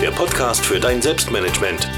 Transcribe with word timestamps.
der 0.00 0.12
Podcast 0.12 0.64
für 0.64 0.78
dein 0.78 1.02
Selbstmanagement. 1.02 1.88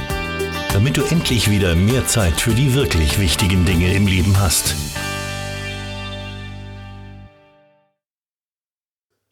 Damit 0.73 0.97
du 0.97 1.03
endlich 1.03 1.51
wieder 1.51 1.75
mehr 1.75 2.07
Zeit 2.07 2.41
für 2.41 2.53
die 2.53 2.73
wirklich 2.73 3.21
wichtigen 3.21 3.67
Dinge 3.67 3.93
im 3.93 4.07
Leben 4.07 4.41
hast. 4.41 4.75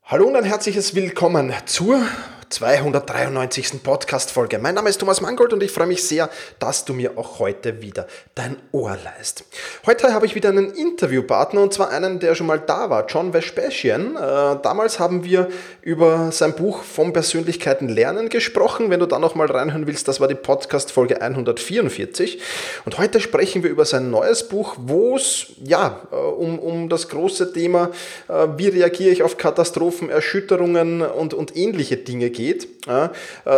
Hallo 0.03 0.27
und 0.27 0.37
ein 0.37 0.45
herzliches 0.45 0.95
Willkommen 0.95 1.55
zur 1.65 2.03
293. 2.51 3.83
Podcast-Folge. 3.83 4.59
Mein 4.59 4.75
Name 4.75 4.89
ist 4.89 4.99
Thomas 4.99 5.21
Mangold 5.21 5.53
und 5.53 5.63
ich 5.63 5.71
freue 5.71 5.87
mich 5.87 6.03
sehr, 6.03 6.31
dass 6.59 6.85
du 6.87 6.95
mir 6.95 7.19
auch 7.19 7.39
heute 7.41 7.83
wieder 7.83 8.07
dein 8.35 8.57
Ohr 8.73 8.97
leist. 9.05 9.45
Heute 9.85 10.15
habe 10.15 10.25
ich 10.25 10.35
wieder 10.35 10.49
einen 10.49 10.73
Interviewpartner 10.73 11.61
und 11.61 11.75
zwar 11.75 11.91
einen, 11.91 12.21
der 12.21 12.35
schon 12.35 12.47
mal 12.47 12.59
da 12.59 12.89
war, 12.89 13.07
John 13.07 13.35
Vespasian. 13.35 14.17
Äh, 14.17 14.19
damals 14.63 14.99
haben 14.99 15.25
wir 15.25 15.49
über 15.83 16.33
sein 16.33 16.55
Buch 16.55 16.83
Vom 16.83 17.13
Persönlichkeiten 17.13 17.89
lernen 17.89 18.31
gesprochen. 18.31 18.89
Wenn 18.89 19.01
du 19.01 19.07
da 19.07 19.19
noch 19.19 19.35
mal 19.35 19.47
reinhören 19.47 19.87
willst, 19.87 20.09
das 20.09 20.19
war 20.19 20.29
die 20.29 20.35
Podcast-Folge 20.35 21.21
144. 21.21 22.41
Und 22.87 22.99
heute 22.99 23.21
sprechen 23.21 23.63
wir 23.63 23.71
über 23.71 23.85
sein 23.85 24.11
neues 24.11 24.49
Buch, 24.49 24.77
wo 24.79 25.17
es 25.17 25.49
ja, 25.63 26.01
äh, 26.11 26.17
um, 26.17 26.59
um 26.59 26.89
das 26.89 27.09
große 27.09 27.53
Thema, 27.53 27.91
äh, 28.29 28.47
wie 28.57 28.69
reagiere 28.69 29.11
ich 29.11 29.23
auf 29.23 29.37
Katastrophen, 29.37 30.09
Erschütterungen 30.09 31.03
und, 31.03 31.35
und 31.35 31.55
ähnliche 31.55 31.99
Dinge 31.99 32.31
geht 32.31 32.38
geht. 32.39 32.69
Äh, 32.87 33.09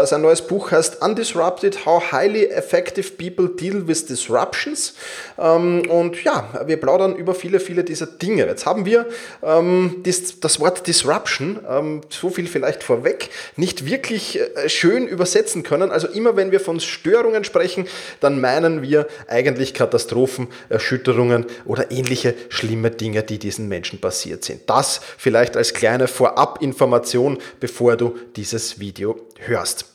sein 0.07 0.23
neues 0.23 0.41
Buch 0.41 0.73
heißt 0.73 1.03
Undisrupted, 1.03 1.85
How 1.85 2.11
Highly 2.11 2.47
Effective 2.47 3.11
People 3.13 3.51
Deal 3.51 3.87
with 3.87 4.07
Disruptions. 4.07 4.95
Ähm, 5.39 5.83
und 5.89 6.25
ja, 6.25 6.65
wir 6.67 6.79
plaudern 6.79 7.15
über 7.15 7.35
viele, 7.35 7.61
viele 7.61 7.85
dieser 7.85 8.07
Dinge. 8.07 8.47
Jetzt 8.47 8.65
haben 8.65 8.87
wir 8.87 9.07
ähm, 9.43 10.01
das, 10.05 10.41
das, 10.41 10.59
Wort 10.61 10.87
Disruption, 10.87 11.61
ähm, 11.69 12.01
so 12.09 12.31
viel 12.31 12.47
vielleicht 12.47 12.83
vorweg, 12.83 13.29
nicht 13.57 13.85
wirklich 13.85 14.41
äh, 14.41 14.69
schön 14.69 15.07
übersetzen 15.07 15.62
können. 15.62 15.91
Also 15.91 16.09
immer 16.09 16.37
wenn 16.37 16.51
wir 16.51 16.61
von 16.61 16.81
Störungen 16.81 17.45
sprechen, 17.45 17.87
dann 18.21 18.41
meinen 18.41 18.81
wir 18.81 19.07
eigentlich 19.29 19.75
Katastrophen, 19.75 20.49
Erschütterungen 20.71 21.45
oder 21.67 21.91
ähnliche 21.91 22.35
schlimme 22.49 22.91
Dinge, 22.91 23.23
die 23.23 23.39
diesen 23.39 23.69
Menschen 23.69 24.01
passiert 24.01 24.43
sind. 24.45 24.62
Das 24.67 25.03
vielleicht 25.19 25.57
als 25.57 25.75
kleine 25.75 26.09
Vorabinformation, 26.09 27.39
bevor 27.61 27.97
du 27.97 28.17
dieses 28.37 28.69
Video 28.78 29.16
hörst. 29.38 29.86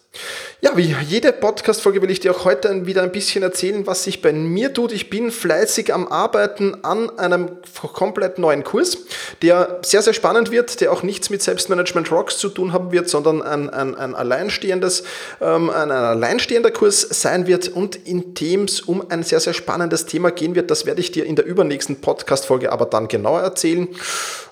Ja, 0.62 0.76
wie 0.76 0.96
jede 1.08 1.32
Podcast-Folge 1.32 2.02
will 2.02 2.10
ich 2.10 2.22
dir 2.22 2.32
auch 2.32 2.46
heute 2.46 2.88
wieder 2.88 3.04
ein 3.04 3.12
bisschen 3.12 3.44
erzählen, 3.44 3.86
was 3.86 4.04
sich 4.04 4.22
bei 4.22 4.34
mir 4.34 4.74
tut. 4.74 4.92
Ich 4.92 5.10
bin 5.10 5.30
fleißig 5.30 5.94
am 5.94 6.08
Arbeiten 6.08 6.84
an 6.84 7.10
einem 7.20 7.50
komplett 7.94 8.40
neuen 8.40 8.64
Kurs, 8.64 8.98
der 9.42 9.80
sehr, 9.84 10.02
sehr 10.02 10.14
spannend 10.14 10.52
wird, 10.52 10.82
der 10.82 10.92
auch 10.92 11.04
nichts 11.04 11.30
mit 11.30 11.44
Selbstmanagement 11.44 12.12
Rocks 12.12 12.38
zu 12.38 12.50
tun 12.50 12.74
haben 12.74 12.92
wird, 12.92 13.10
sondern 13.10 13.42
ein, 13.42 13.70
ein, 13.70 13.96
ein 13.96 14.16
alleinstehendes, 14.16 15.04
ähm, 15.42 15.70
ein, 15.70 15.92
ein 15.92 16.04
alleinstehender 16.04 16.72
Kurs 16.72 17.02
sein 17.02 17.48
wird 17.48 17.68
und 17.68 17.96
in 17.96 18.34
dem 18.34 18.64
es 18.64 18.82
um 18.82 19.10
ein 19.12 19.24
sehr, 19.24 19.40
sehr 19.40 19.54
spannendes 19.54 20.06
Thema 20.06 20.32
gehen 20.32 20.56
wird. 20.56 20.72
Das 20.72 20.86
werde 20.86 21.02
ich 21.02 21.12
dir 21.12 21.26
in 21.26 21.36
der 21.36 21.46
übernächsten 21.46 22.02
Podcast-Folge 22.02 22.72
aber 22.72 22.86
dann 22.86 23.08
genauer 23.08 23.42
erzählen. 23.42 23.88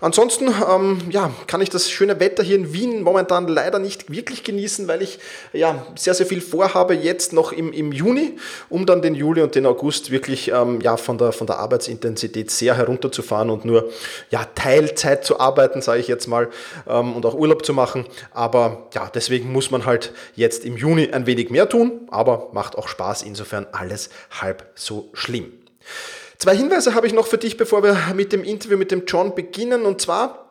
Ansonsten, 0.02 0.47
ähm, 0.47 1.00
ja, 1.09 1.31
kann 1.47 1.62
ich 1.62 1.69
das 1.69 1.90
schöne 1.90 2.19
Wetter 2.19 2.44
hier 2.44 2.57
in 2.57 2.73
Wien 2.73 3.02
momentan 3.02 3.47
leider 3.47 3.79
nicht 3.79 4.12
wirklich 4.12 4.44
genießen, 4.44 4.88
weil 4.88 5.02
ich 5.02 5.19
ja, 5.53 5.86
sehr, 5.96 6.14
sehr 6.14 6.25
viel 6.25 6.41
vorhabe 6.41 6.96
jetzt 6.96 7.31
noch 7.31 7.52
im, 7.52 7.72
im 7.72 7.91
Juni, 7.91 8.38
um 8.69 8.86
dann 8.86 9.02
den 9.02 9.16
Juli 9.16 9.41
und 9.41 9.56
den 9.56 9.66
August 9.66 10.12
wirklich 10.12 10.52
ähm, 10.52 10.81
ja, 10.81 10.97
von, 10.97 11.18
der, 11.18 11.31
von 11.31 11.47
der 11.47 11.59
Arbeitsintensität 11.59 12.52
sehr 12.52 12.75
herunterzufahren 12.75 13.50
und 13.50 13.64
nur 13.64 13.90
ja, 14.31 14.46
Teilzeit 14.56 15.24
zu 15.24 15.40
arbeiten, 15.40 15.81
sage 15.81 16.00
ich 16.00 16.08
jetzt 16.08 16.28
mal, 16.28 16.50
ähm, 16.88 17.16
und 17.16 17.25
auch 17.25 17.36
Urlaub 17.36 17.66
zu 17.66 17.74
machen. 17.74 18.06
Aber 18.31 18.88
ja, 18.94 19.09
deswegen 19.14 19.52
muss 19.52 19.72
man 19.72 19.86
halt 19.86 20.12
jetzt 20.36 20.66
im 20.66 20.75
Juni 20.75 21.09
ein 21.12 21.28
wenig 21.28 21.52
mehr 21.52 21.70
tun, 21.70 22.02
aber 22.09 22.50
macht 22.52 22.78
auch 22.78 22.88
Spaß, 22.88 23.22
insofern 23.22 23.68
alles 23.72 24.09
halb 24.31 24.66
so 24.75 25.09
schlimm. 25.14 25.53
Zwei 26.38 26.58
Hinweise 26.58 26.94
habe 26.96 27.08
ich 27.08 27.14
noch 27.14 27.28
für 27.28 27.38
dich, 27.38 27.55
bevor 27.55 27.84
wir 27.84 27.96
mit 28.16 28.34
dem 28.34 28.44
Interview 28.44 28.78
mit 28.78 28.91
dem 28.91 29.05
John 29.05 29.34
beginnen. 29.34 29.84
Und 29.85 30.02
zwar 30.02 30.42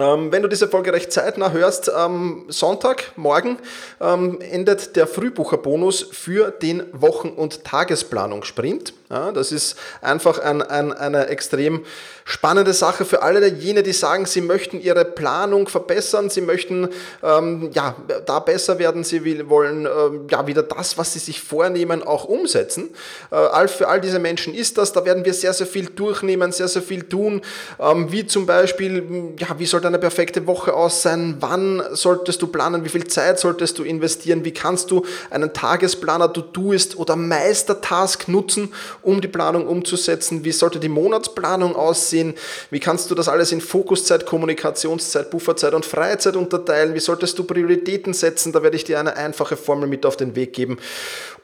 wenn 0.00 0.42
du 0.42 0.48
diese 0.48 0.68
Folge 0.68 0.92
recht 0.92 1.10
zeitnah 1.10 1.50
hörst, 1.50 1.90
ähm, 1.92 2.44
Sonntag, 2.46 3.10
morgen, 3.16 3.58
ähm, 4.00 4.40
endet 4.40 4.94
der 4.94 5.08
Frühbucherbonus 5.08 6.06
für 6.12 6.52
den 6.52 6.84
Wochen- 6.92 7.30
und 7.30 7.64
Tagesplanungssprint. 7.64 8.94
Ja, 9.10 9.32
das 9.32 9.52
ist 9.52 9.76
einfach 10.02 10.38
ein, 10.38 10.60
ein, 10.60 10.92
eine 10.92 11.28
extrem 11.28 11.84
spannende 12.26 12.74
Sache 12.74 13.06
für 13.06 13.22
alle 13.22 13.48
jene, 13.48 13.82
die 13.82 13.94
sagen, 13.94 14.26
sie 14.26 14.42
möchten 14.42 14.82
ihre 14.82 15.06
Planung 15.06 15.66
verbessern, 15.66 16.28
sie 16.28 16.42
möchten 16.42 16.90
ähm, 17.22 17.70
ja, 17.72 17.96
da 18.26 18.38
besser 18.38 18.78
werden, 18.78 19.02
sie 19.02 19.24
will, 19.24 19.48
wollen 19.48 19.86
ähm, 19.86 20.26
ja, 20.30 20.46
wieder 20.46 20.62
das, 20.62 20.98
was 20.98 21.14
sie 21.14 21.20
sich 21.20 21.40
vornehmen, 21.40 22.02
auch 22.02 22.26
umsetzen. 22.26 22.90
Äh, 23.30 23.66
für 23.68 23.88
all 23.88 24.02
diese 24.02 24.18
Menschen 24.18 24.54
ist 24.54 24.76
das, 24.76 24.92
da 24.92 25.06
werden 25.06 25.24
wir 25.24 25.32
sehr, 25.32 25.54
sehr 25.54 25.66
viel 25.66 25.86
durchnehmen, 25.86 26.52
sehr, 26.52 26.68
sehr 26.68 26.82
viel 26.82 27.04
tun, 27.04 27.40
ähm, 27.80 28.12
wie 28.12 28.26
zum 28.26 28.44
Beispiel, 28.44 29.34
ja, 29.38 29.58
wie 29.58 29.64
soll 29.64 29.80
deine 29.88 29.98
perfekte 29.98 30.46
Woche 30.46 30.74
aus 30.74 31.02
sein? 31.02 31.36
Wann 31.40 31.82
solltest 31.92 32.42
du 32.42 32.46
planen? 32.46 32.84
Wie 32.84 32.88
viel 32.88 33.06
Zeit 33.06 33.38
solltest 33.38 33.78
du 33.78 33.84
investieren? 33.84 34.44
Wie 34.44 34.52
kannst 34.52 34.90
du 34.90 35.04
einen 35.30 35.52
Tagesplaner, 35.52 36.32
To-Doist 36.32 36.98
oder 36.98 37.16
Meistertask 37.16 38.28
nutzen, 38.28 38.72
um 39.02 39.20
die 39.20 39.28
Planung 39.28 39.66
umzusetzen? 39.66 40.44
Wie 40.44 40.52
sollte 40.52 40.78
die 40.78 40.88
Monatsplanung 40.88 41.74
aussehen? 41.74 42.34
Wie 42.70 42.80
kannst 42.80 43.10
du 43.10 43.14
das 43.14 43.28
alles 43.28 43.50
in 43.52 43.60
Fokuszeit, 43.60 44.26
Kommunikationszeit, 44.26 45.30
Bufferzeit 45.30 45.72
und 45.72 45.86
Freizeit 45.86 46.36
unterteilen? 46.36 46.94
Wie 46.94 47.00
solltest 47.00 47.38
du 47.38 47.44
Prioritäten 47.44 48.12
setzen? 48.12 48.52
Da 48.52 48.62
werde 48.62 48.76
ich 48.76 48.84
dir 48.84 49.00
eine 49.00 49.16
einfache 49.16 49.56
Formel 49.56 49.88
mit 49.88 50.04
auf 50.04 50.16
den 50.16 50.36
Weg 50.36 50.52
geben. 50.52 50.78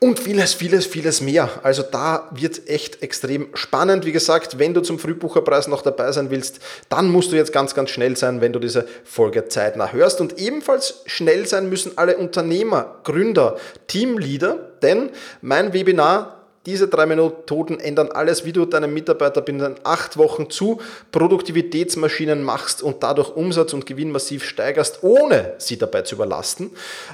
Und 0.00 0.18
vieles, 0.18 0.52
vieles, 0.52 0.86
vieles 0.86 1.20
mehr. 1.22 1.48
Also 1.62 1.82
da 1.82 2.28
wird 2.32 2.68
echt 2.68 3.02
extrem 3.02 3.48
spannend. 3.54 4.04
Wie 4.04 4.12
gesagt, 4.12 4.58
wenn 4.58 4.74
du 4.74 4.82
zum 4.82 4.98
Frühbucherpreis 4.98 5.66
noch 5.66 5.80
dabei 5.80 6.12
sein 6.12 6.30
willst, 6.30 6.60
dann 6.90 7.10
musst 7.10 7.32
du 7.32 7.36
jetzt 7.36 7.52
ganz, 7.52 7.74
ganz 7.74 7.88
schnell 7.90 8.16
sein, 8.16 8.33
wenn 8.40 8.52
du 8.52 8.58
diese 8.58 8.86
Folge 9.04 9.48
zeitnah 9.48 9.92
hörst. 9.92 10.20
Und 10.20 10.38
ebenfalls 10.38 11.02
schnell 11.06 11.46
sein 11.46 11.68
müssen 11.68 11.96
alle 11.96 12.16
Unternehmer, 12.16 13.00
Gründer, 13.04 13.56
Teamleader, 13.86 14.56
denn 14.82 15.10
mein 15.40 15.72
Webinar 15.72 16.33
diese 16.66 16.88
drei 16.88 17.04
Methoden 17.06 17.78
ändern 17.78 18.10
alles, 18.10 18.44
wie 18.44 18.52
du 18.52 18.64
deinen 18.64 18.94
Mitarbeiter 18.94 19.42
binnen 19.42 19.74
acht 19.84 20.16
Wochen 20.16 20.48
zu 20.48 20.80
Produktivitätsmaschinen 21.12 22.42
machst 22.42 22.82
und 22.82 23.02
dadurch 23.02 23.36
Umsatz 23.36 23.72
und 23.74 23.84
Gewinn 23.84 24.10
massiv 24.10 24.44
steigerst, 24.44 25.02
ohne 25.02 25.54
sie 25.58 25.76
dabei 25.76 26.02
zu 26.02 26.14
überlasten. 26.14 26.70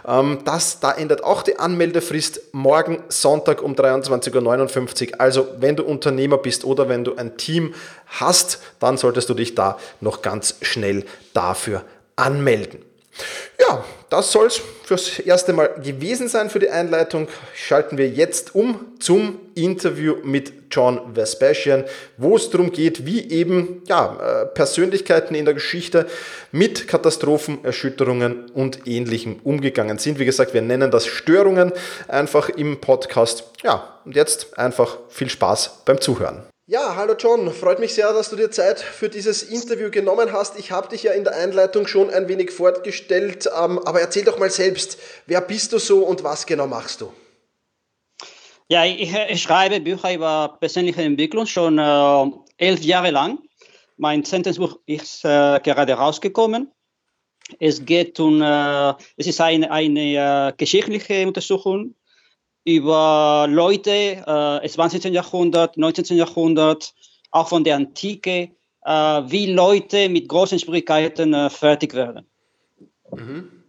Ähm, 0.07 0.39
das, 0.45 0.79
da 0.81 0.93
ändert 0.93 1.25
auch 1.25 1.43
die 1.43 1.59
Anmeldefrist 1.59 2.41
morgen 2.53 3.03
Sonntag 3.09 3.63
um 3.63 3.75
23.59 3.75 5.13
Uhr. 5.13 5.21
Also 5.21 5.49
wenn 5.59 5.77
du 5.77 5.85
Unternehmer 5.85 6.39
bist 6.39 6.65
oder 6.65 6.89
wenn 6.89 7.05
du 7.05 7.17
ein 7.17 7.37
Team 7.37 7.75
hast, 8.07 8.61
dann 8.79 8.97
solltest 8.97 9.29
du 9.29 9.35
dich 9.35 9.55
da 9.55 9.79
noch 10.01 10.23
ganz 10.23 10.57
schnell 10.63 11.05
dafür 11.35 11.83
anmelden. 12.17 12.90
Ja, 13.59 13.85
das 14.09 14.33
soll 14.33 14.47
es 14.47 14.61
fürs 14.85 15.19
erste 15.21 15.53
Mal 15.53 15.69
gewesen 15.83 16.29
sein 16.29 16.51
für 16.51 16.59
die 16.59 16.71
Einleitung. 16.71 17.29
Schalten 17.55 17.97
wir 17.97 18.09
jetzt 18.09 18.55
um 18.55 18.87
zum 18.99 19.39
Interview 19.55 20.17
mit 20.25 20.53
John 20.71 21.15
Vespasian, 21.15 21.85
wo 22.17 22.37
es 22.37 22.51
darum 22.51 22.73
geht, 22.73 23.07
wie 23.07 23.31
eben 23.31 23.83
ja, 23.87 24.43
äh, 24.43 24.47
Persönlichkeiten 24.47 25.35
in 25.35 25.45
der 25.45 25.55
Geschichte 25.55 26.07
mit 26.53 26.89
Katastrophen, 26.89 27.65
Erschütterungen 27.65 28.51
und 28.51 28.87
Ähnlichem 28.87 29.41
umgegangen 29.45 29.99
sind. 29.99 30.19
Wie 30.19 30.25
gesagt, 30.25 30.55
wir 30.55 30.63
nennen 30.63 30.91
das 30.91 31.07
Störungen 31.07 31.73
einfach 32.09 32.49
im 32.49 32.81
Podcast. 32.81 33.45
Ja, 33.63 34.01
und 34.05 34.17
jetzt 34.17 34.59
einfach 34.59 34.99
viel 35.09 35.31
Spaß 35.31 35.83
beim 35.85 36.01
Zuhören. 36.01 36.50
Ja, 36.71 36.95
hallo 36.95 37.15
John, 37.19 37.53
freut 37.53 37.81
mich 37.81 37.95
sehr, 37.95 38.13
dass 38.13 38.31
du 38.31 38.37
dir 38.37 38.53
Zeit 38.53 38.79
für 38.79 39.09
dieses 39.09 39.43
Interview 39.43 39.91
genommen 39.91 40.31
hast. 40.31 40.57
Ich 40.57 40.71
habe 40.71 40.87
dich 40.87 41.03
ja 41.03 41.11
in 41.11 41.25
der 41.25 41.35
Einleitung 41.35 41.89
schon 41.89 42.11
ein 42.11 42.29
wenig 42.29 42.53
fortgestellt, 42.53 43.51
ähm, 43.61 43.81
aber 43.81 44.01
erzähl 44.01 44.23
doch 44.23 44.39
mal 44.39 44.51
selbst, 44.51 44.97
wer 45.27 45.41
bist 45.41 45.73
du 45.73 45.81
so 45.81 46.07
und 46.07 46.23
was 46.23 46.47
genau 46.47 46.69
machst 46.69 47.01
du? 47.01 47.13
Ja, 48.69 48.85
ich, 48.85 49.13
ich 49.13 49.43
schreibe 49.43 49.81
Bücher 49.81 50.15
über 50.15 50.59
persönliche 50.61 51.03
Entwicklung 51.03 51.45
schon 51.47 51.77
äh, 51.77 52.31
elf 52.65 52.83
Jahre 52.83 53.11
lang. 53.11 53.41
Mein 53.97 54.23
zehntes 54.23 54.59
Buch 54.59 54.79
ist 54.87 55.25
äh, 55.25 55.59
gerade 55.59 55.95
rausgekommen. 55.95 56.71
Es 57.59 57.85
geht 57.85 58.21
um, 58.21 58.41
äh, 58.43 58.91
es 59.17 59.27
ist 59.27 59.41
eine, 59.41 59.73
eine 59.73 60.51
äh, 60.51 60.53
geschichtliche 60.57 61.27
Untersuchung 61.27 61.97
über 62.65 63.47
Leute 63.49 63.91
äh, 63.91 64.63
des 64.63 64.73
20. 64.75 65.05
Jahrhundert, 65.05 65.77
19. 65.77 66.17
Jahrhundert, 66.17 66.95
auch 67.31 67.49
von 67.49 67.65
der 67.65 67.77
Antike, 67.77 68.51
äh, 68.85 68.91
wie 68.91 69.53
Leute 69.53 70.09
mit 70.09 70.29
großen 70.29 70.59
Schwierigkeiten 70.59 71.35
äh, 71.35 71.51
fertig 71.51 71.95
werden. 71.95 72.27
Mhm. 73.13 73.61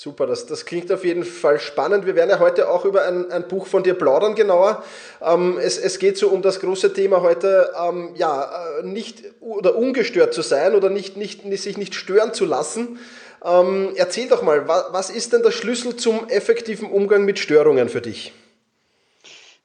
Super, 0.00 0.28
das, 0.28 0.46
das 0.46 0.64
klingt 0.64 0.92
auf 0.92 1.04
jeden 1.04 1.24
Fall 1.24 1.58
spannend. 1.58 2.06
Wir 2.06 2.14
werden 2.14 2.30
ja 2.30 2.38
heute 2.38 2.70
auch 2.70 2.84
über 2.84 3.04
ein, 3.04 3.32
ein 3.32 3.48
Buch 3.48 3.66
von 3.66 3.82
dir 3.82 3.94
plaudern 3.94 4.36
genauer. 4.36 4.84
Ähm, 5.20 5.58
es, 5.60 5.76
es 5.76 5.98
geht 5.98 6.16
so 6.16 6.28
um 6.28 6.40
das 6.40 6.60
große 6.60 6.92
Thema 6.92 7.20
heute, 7.20 7.72
ähm, 7.76 8.12
ja, 8.14 8.78
äh, 8.78 8.86
nicht 8.86 9.24
oder 9.40 9.74
ungestört 9.74 10.34
zu 10.34 10.42
sein 10.42 10.76
oder 10.76 10.88
nicht, 10.88 11.16
nicht, 11.16 11.42
sich 11.58 11.76
nicht 11.76 11.96
stören 11.96 12.32
zu 12.32 12.44
lassen. 12.44 13.00
Ähm, 13.44 13.92
erzähl 13.96 14.28
doch 14.28 14.42
mal, 14.42 14.66
was, 14.66 14.86
was 14.92 15.10
ist 15.10 15.32
denn 15.32 15.42
der 15.42 15.52
Schlüssel 15.52 15.96
zum 15.96 16.28
effektiven 16.28 16.90
Umgang 16.90 17.24
mit 17.24 17.38
Störungen 17.38 17.88
für 17.88 18.00
dich? 18.00 18.32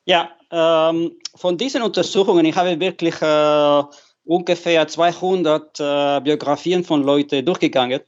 Ja, 0.06 0.31
ähm, 0.52 1.18
von 1.36 1.58
diesen 1.58 1.81
Untersuchungen, 1.81 2.46
ich 2.46 2.56
habe 2.56 2.80
wirklich 2.80 3.22
äh, 3.22 3.84
ungefähr 4.25 4.88
200 4.88 5.80
äh, 5.80 6.22
Biografien 6.22 6.84
von 6.84 7.04
Leuten 7.04 7.46
durchgegangen, 7.46 8.02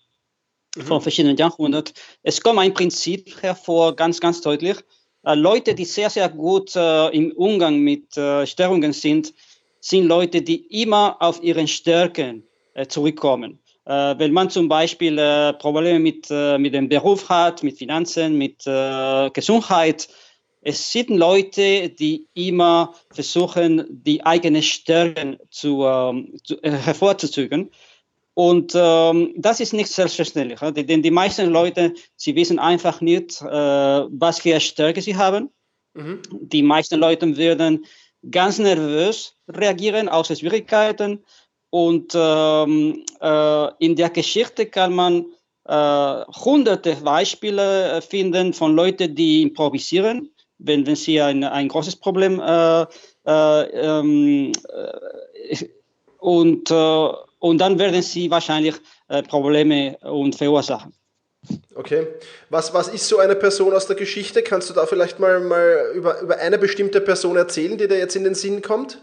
mhm. 0.76 0.82
von 0.82 1.02
verschiedenen 1.02 1.38
Jahrhunderten. 1.38 1.94
Es 2.22 2.42
kommt 2.42 2.60
ein 2.60 2.74
Prinzip 2.74 3.42
hervor, 3.42 3.96
ganz, 3.96 4.20
ganz 4.20 4.42
deutlich. 4.42 4.78
Äh, 5.24 5.36
Leute, 5.36 5.74
die 5.74 5.86
sehr, 5.86 6.10
sehr 6.10 6.30
gut 6.30 6.76
äh, 6.76 7.08
im 7.10 7.32
Umgang 7.32 7.80
mit 7.80 8.16
äh, 8.18 8.46
Störungen 8.46 8.94
sind, 8.94 9.34
sind 9.80 10.06
Leute, 10.06 10.42
die 10.42 10.82
immer 10.82 11.16
auf 11.20 11.42
ihren 11.42 11.68
Stärken 11.68 12.44
äh, 12.74 12.88
zurückkommen. 12.88 13.60
Äh, 13.86 14.16
wenn 14.18 14.34
man 14.34 14.50
zum 14.50 14.68
Beispiel 14.68 15.18
äh, 15.20 15.54
Probleme 15.54 16.00
mit, 16.00 16.28
äh, 16.32 16.58
mit 16.58 16.74
dem 16.74 16.90
Beruf 16.90 17.30
hat, 17.30 17.64
mit 17.64 17.78
Finanzen, 17.78 18.38
mit 18.38 18.64
Gesundheit, 19.34 20.08
es 20.68 20.92
sind 20.92 21.12
Leute, 21.12 21.90
die 21.90 22.28
immer 22.34 22.96
versuchen, 23.12 23.86
die 23.88 24.26
eigenen 24.26 24.64
Stärken 24.64 25.38
zu, 25.52 25.84
ähm, 25.84 26.36
zu 26.44 26.58
hervorzuzügen. 26.64 27.70
Und 28.34 28.74
ähm, 28.76 29.34
das 29.38 29.60
ist 29.60 29.74
nicht 29.74 29.90
selbstverständlich, 29.90 30.60
denn 30.60 31.04
die 31.04 31.12
meisten 31.12 31.52
Leute, 31.52 31.94
sie 32.16 32.36
wissen 32.36 32.58
einfach 32.58 33.00
nicht, 33.00 33.42
äh, 33.42 33.46
was 33.46 34.40
für 34.40 34.60
Stärke 34.60 35.04
sie 35.04 35.16
haben. 35.16 35.52
Mhm. 35.94 36.22
Die 36.32 36.64
meisten 36.64 37.00
Leute 37.00 37.38
würden 37.38 37.86
ganz 38.32 38.58
nervös 38.58 39.38
reagieren 39.48 40.10
aus 40.10 40.28
Schwierigkeiten 40.28 41.24
und 41.76 42.14
ähm, 42.16 43.04
äh, 43.20 43.68
in 43.80 43.98
der 43.98 44.10
Geschichte 44.10 44.66
kann 44.66 44.96
man 44.96 45.26
äh, 45.68 46.24
hunderte 46.46 46.96
Beispiele 46.96 47.98
äh, 47.98 48.02
finden 48.02 48.54
von 48.54 48.78
Leuten, 48.78 49.14
die 49.14 49.42
improvisieren, 49.42 50.30
wenn, 50.58 50.88
wenn 50.88 50.96
sie 50.96 51.20
ein, 51.20 51.44
ein 51.44 51.68
großes 51.68 51.98
Problem 51.98 52.40
äh, 52.40 52.84
äh 53.28 53.64
ähm, 53.88 54.54
äh, 54.70 55.66
und, 56.20 56.72
und 56.72 57.58
dann 57.60 57.78
werden 57.78 58.02
sie 58.02 58.32
wahrscheinlich 58.32 58.76
Probleme 59.28 59.96
und 60.02 60.34
verursachen. 60.34 60.92
Okay. 61.76 62.08
Was, 62.50 62.74
was 62.74 62.88
ist 62.88 63.08
so 63.08 63.20
eine 63.20 63.36
Person 63.36 63.74
aus 63.74 63.86
der 63.86 63.96
Geschichte? 63.96 64.42
Kannst 64.42 64.72
du 64.72 64.74
da 64.74 64.88
vielleicht 64.88 65.20
mal, 65.20 65.40
mal 65.42 65.92
über, 65.94 66.22
über 66.22 66.38
eine 66.40 66.58
bestimmte 66.58 67.00
Person 67.00 67.36
erzählen, 67.36 67.78
die 67.78 67.88
dir 67.88 68.00
jetzt 68.00 68.16
in 68.16 68.24
den 68.24 68.34
Sinn 68.34 68.64
kommt? 68.64 68.98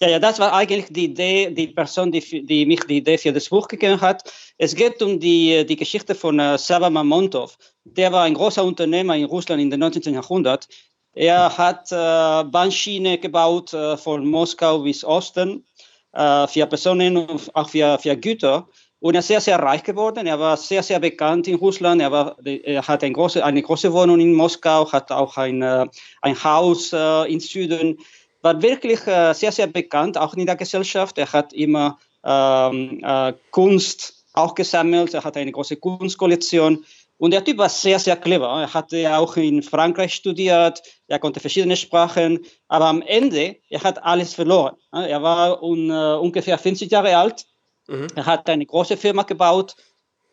Ja, 0.00 0.08
ja, 0.08 0.18
das 0.18 0.38
war 0.38 0.52
eigentlich 0.52 0.86
die 0.90 1.04
Idee, 1.04 1.50
die 1.50 1.68
Person, 1.68 2.12
die, 2.12 2.46
die 2.46 2.66
mich 2.66 2.80
die 2.84 2.98
Idee 2.98 3.18
für 3.18 3.32
das 3.32 3.48
Buch 3.48 3.68
gegeben 3.68 4.00
hat. 4.00 4.32
Es 4.58 4.74
geht 4.74 5.02
um 5.02 5.20
die, 5.20 5.64
die 5.66 5.76
Geschichte 5.76 6.14
von 6.14 6.40
uh, 6.40 6.56
Sava 6.56 6.90
Mamontov. 6.90 7.58
Der 7.84 8.12
war 8.12 8.24
ein 8.24 8.34
großer 8.34 8.64
Unternehmer 8.64 9.16
in 9.16 9.24
Russland 9.24 9.60
in 9.60 9.70
den 9.70 9.80
19. 9.80 10.14
Jahrhundert. 10.14 10.68
Er 11.14 11.56
hat 11.56 11.90
äh, 11.92 12.44
Bahnschiene 12.50 13.18
gebaut 13.18 13.72
äh, 13.72 13.96
von 13.96 14.26
Moskau 14.26 14.80
bis 14.80 15.02
Osten 15.02 15.64
äh, 16.12 16.46
für 16.46 16.66
Personen 16.66 17.16
und 17.16 17.54
auch 17.54 17.70
für, 17.70 17.98
für 17.98 18.16
Güter. 18.16 18.68
Und 18.98 19.14
er 19.14 19.20
ist 19.20 19.28
sehr, 19.28 19.40
sehr 19.40 19.58
reich 19.58 19.82
geworden. 19.82 20.26
Er 20.26 20.38
war 20.40 20.56
sehr, 20.56 20.82
sehr 20.82 20.98
bekannt 20.98 21.48
in 21.48 21.56
Russland. 21.56 22.00
Er, 22.00 22.10
war, 22.12 22.36
er 22.44 22.86
hat 22.86 23.04
ein 23.04 23.12
große, 23.12 23.44
eine 23.44 23.62
große 23.62 23.92
Wohnung 23.92 24.20
in 24.20 24.34
Moskau, 24.34 24.90
hat 24.90 25.12
auch 25.12 25.36
ein, 25.36 25.62
äh, 25.62 25.86
ein 26.22 26.44
Haus 26.44 26.92
äh, 26.92 27.32
im 27.32 27.40
Süden 27.40 27.98
war 28.46 28.62
wirklich 28.62 29.04
äh, 29.08 29.32
sehr, 29.34 29.50
sehr 29.50 29.66
bekannt, 29.66 30.16
auch 30.16 30.34
in 30.34 30.46
der 30.46 30.54
Gesellschaft. 30.54 31.18
Er 31.18 31.32
hat 31.32 31.52
immer 31.52 31.98
ähm, 32.24 33.00
äh, 33.02 33.32
Kunst 33.50 34.24
auch 34.34 34.54
gesammelt, 34.54 35.14
er 35.14 35.24
hatte 35.24 35.40
eine 35.40 35.50
große 35.50 35.76
Kunstkollektion. 35.76 36.84
Und 37.18 37.30
der 37.32 37.42
Typ 37.42 37.58
war 37.58 37.68
sehr, 37.68 37.98
sehr 37.98 38.16
clever. 38.16 38.46
Er 38.46 38.72
hatte 38.72 39.16
auch 39.16 39.36
in 39.36 39.62
Frankreich 39.62 40.14
studiert, 40.14 40.82
er 41.08 41.18
konnte 41.18 41.40
verschiedene 41.40 41.76
Sprachen, 41.76 42.44
aber 42.68 42.86
am 42.86 43.02
Ende, 43.02 43.56
er 43.68 43.82
hat 43.82 44.04
alles 44.04 44.34
verloren. 44.34 44.76
Er 44.92 45.22
war 45.22 45.62
un, 45.62 45.90
uh, 45.90 46.20
ungefähr 46.20 46.58
50 46.58 46.90
Jahre 46.90 47.16
alt, 47.16 47.46
mhm. 47.88 48.06
er 48.14 48.26
hat 48.26 48.48
eine 48.50 48.66
große 48.66 48.96
Firma 48.98 49.22
gebaut 49.22 49.74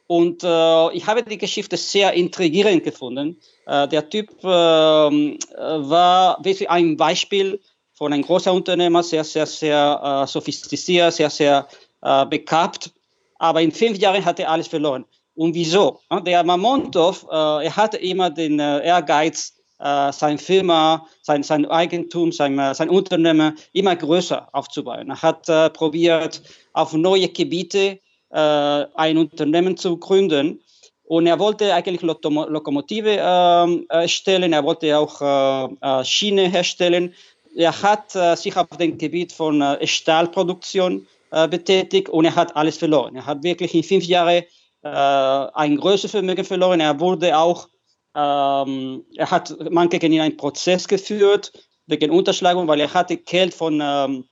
und 0.08 0.44
uh, 0.44 0.90
ich 0.92 1.08
habe 1.08 1.24
die 1.24 1.38
Geschichte 1.38 1.78
sehr 1.78 2.14
intrigierend 2.14 2.84
gefunden. 2.84 3.40
Uh, 3.66 3.88
der 3.88 4.10
Typ 4.10 4.28
ähm, 4.44 5.40
war 5.56 6.44
wirklich 6.44 6.70
ein 6.70 6.98
Beispiel 6.98 7.62
von 8.04 8.12
einem 8.12 8.24
großen 8.24 8.52
Unternehmer, 8.52 9.02
sehr, 9.02 9.24
sehr, 9.24 9.46
sehr 9.46 10.02
äh, 10.04 10.28
sophistiziert, 10.28 11.14
sehr, 11.14 11.30
sehr 11.30 11.66
äh, 12.02 12.26
begabt. 12.26 12.92
Aber 13.40 13.62
in 13.62 13.72
fünf 13.72 13.98
Jahren 13.98 14.26
hat 14.26 14.42
er 14.42 14.52
alles 14.52 14.68
verloren. 14.68 15.06
Und 15.36 15.54
wieso? 15.56 16.02
Der 16.26 16.44
Mamontov, 16.44 17.26
äh, 17.32 17.66
er 17.66 17.74
hatte 17.78 17.96
immer 17.96 18.30
den 18.30 18.60
äh, 18.60 18.86
Ehrgeiz, 18.86 19.54
äh, 19.80 20.12
seine 20.12 20.38
Firma, 20.38 21.08
sein, 21.22 21.44
sein 21.44 21.66
Eigentum, 21.66 22.34
sein, 22.34 22.60
äh, 22.60 22.76
sein 22.76 22.90
Unternehmen 22.90 23.58
immer 23.72 23.96
größer 23.96 24.50
aufzubauen. 24.52 25.10
Er 25.10 25.22
hat 25.22 25.48
äh, 25.48 25.70
probiert, 25.70 26.42
auf 26.74 26.92
neue 26.92 27.30
Gebiete 27.30 28.00
ein 28.36 29.18
Unternehmen 29.20 29.78
zu 29.78 29.96
gründen. 29.98 30.60
Und 31.04 31.28
er 31.28 31.38
wollte 31.38 31.72
eigentlich 31.72 32.02
Lokomotive 32.02 33.20
ähm, 33.22 33.86
erstellen, 33.90 34.54
er 34.54 34.64
wollte 34.64 34.98
auch 34.98 36.04
Schiene 36.04 36.50
herstellen. 36.50 37.14
Er 37.56 37.82
hat 37.82 38.12
sich 38.38 38.56
auf 38.56 38.68
dem 38.80 38.98
Gebiet 38.98 39.32
von 39.32 39.64
Stahlproduktion 39.84 41.08
betätigt 41.30 42.10
und 42.10 42.26
er 42.26 42.36
hat 42.36 42.56
alles 42.56 42.78
verloren. 42.78 43.16
Er 43.16 43.26
hat 43.26 43.44
wirklich 43.44 43.74
in 43.76 43.84
fünf 43.84 44.06
Jahren 44.06 44.44
ein 44.82 45.78
größeres 45.78 46.12
Vermögen 46.12 46.46
verloren. 46.46 46.80
Er 46.80 47.00
wurde 47.00 47.38
auch 47.38 47.68
ähm, 48.16 49.06
er 49.16 49.32
hat 49.32 49.56
man 49.72 49.90
gegen 49.90 50.14
ihn 50.14 50.22
einen 50.22 50.38
Prozess 50.38 50.88
geführt 50.88 51.52
wegen 51.88 52.12
Unterschlagung, 52.12 52.68
weil 52.68 52.80
er 52.80 52.94
hatte 52.94 53.18
Geld 53.18 53.54
von, 53.54 53.82
ähm, 53.82 54.26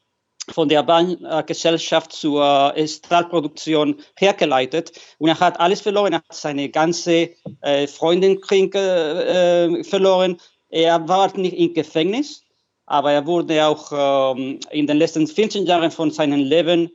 von 0.50 0.70
der 0.70 0.84
Bahngesellschaft 0.84 2.14
zur 2.14 2.76
äh, 2.76 2.88
Stahlproduktion 2.88 4.00
hergeleitet 4.18 4.92
und 5.18 5.30
er 5.30 5.40
hat 5.40 5.60
alles 5.60 5.82
verloren. 5.82 6.14
Er 6.14 6.20
hat 6.20 6.34
seine 6.34 6.70
ganze 6.70 7.32
äh, 7.62 7.88
Freundin 7.88 8.40
äh, 8.42 9.84
verloren. 9.84 10.38
Er 10.70 11.08
war 11.08 11.36
nicht 11.38 11.58
im 11.58 11.74
Gefängnis, 11.74 12.44
aber 12.92 13.14
er 13.14 13.26
wurde 13.26 13.66
auch 13.66 14.36
ähm, 14.36 14.60
in 14.70 14.86
den 14.86 14.98
letzten 14.98 15.26
15 15.26 15.66
Jahren 15.66 15.92
von 15.92 16.12
seinem 16.12 16.42
Leben 16.42 16.92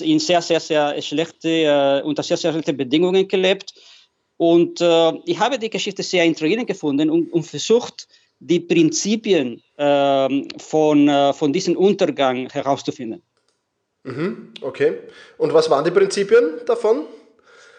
in 0.00 0.18
sehr, 0.18 0.42
sehr, 0.42 0.60
sehr 0.60 1.00
schlechte, 1.00 1.48
äh, 1.48 2.02
unter 2.02 2.22
sehr, 2.22 2.36
sehr 2.36 2.52
schlechten 2.52 2.76
Bedingungen 2.76 3.26
gelebt. 3.26 3.72
Und 4.36 4.80
äh, 4.82 5.12
ich 5.24 5.38
habe 5.38 5.58
die 5.58 5.70
Geschichte 5.70 6.02
sehr 6.02 6.24
intrigierend 6.24 6.66
gefunden 6.66 7.08
und, 7.08 7.32
und 7.32 7.44
versucht, 7.44 8.06
die 8.40 8.60
Prinzipien 8.60 9.62
äh, 9.78 10.42
von, 10.58 11.32
von 11.34 11.52
diesem 11.52 11.76
Untergang 11.76 12.48
herauszufinden. 12.50 13.22
Mhm, 14.04 14.52
okay. 14.60 14.98
Und 15.38 15.54
was 15.54 15.68
waren 15.70 15.84
die 15.84 15.90
Prinzipien 15.90 16.60
davon? 16.66 17.06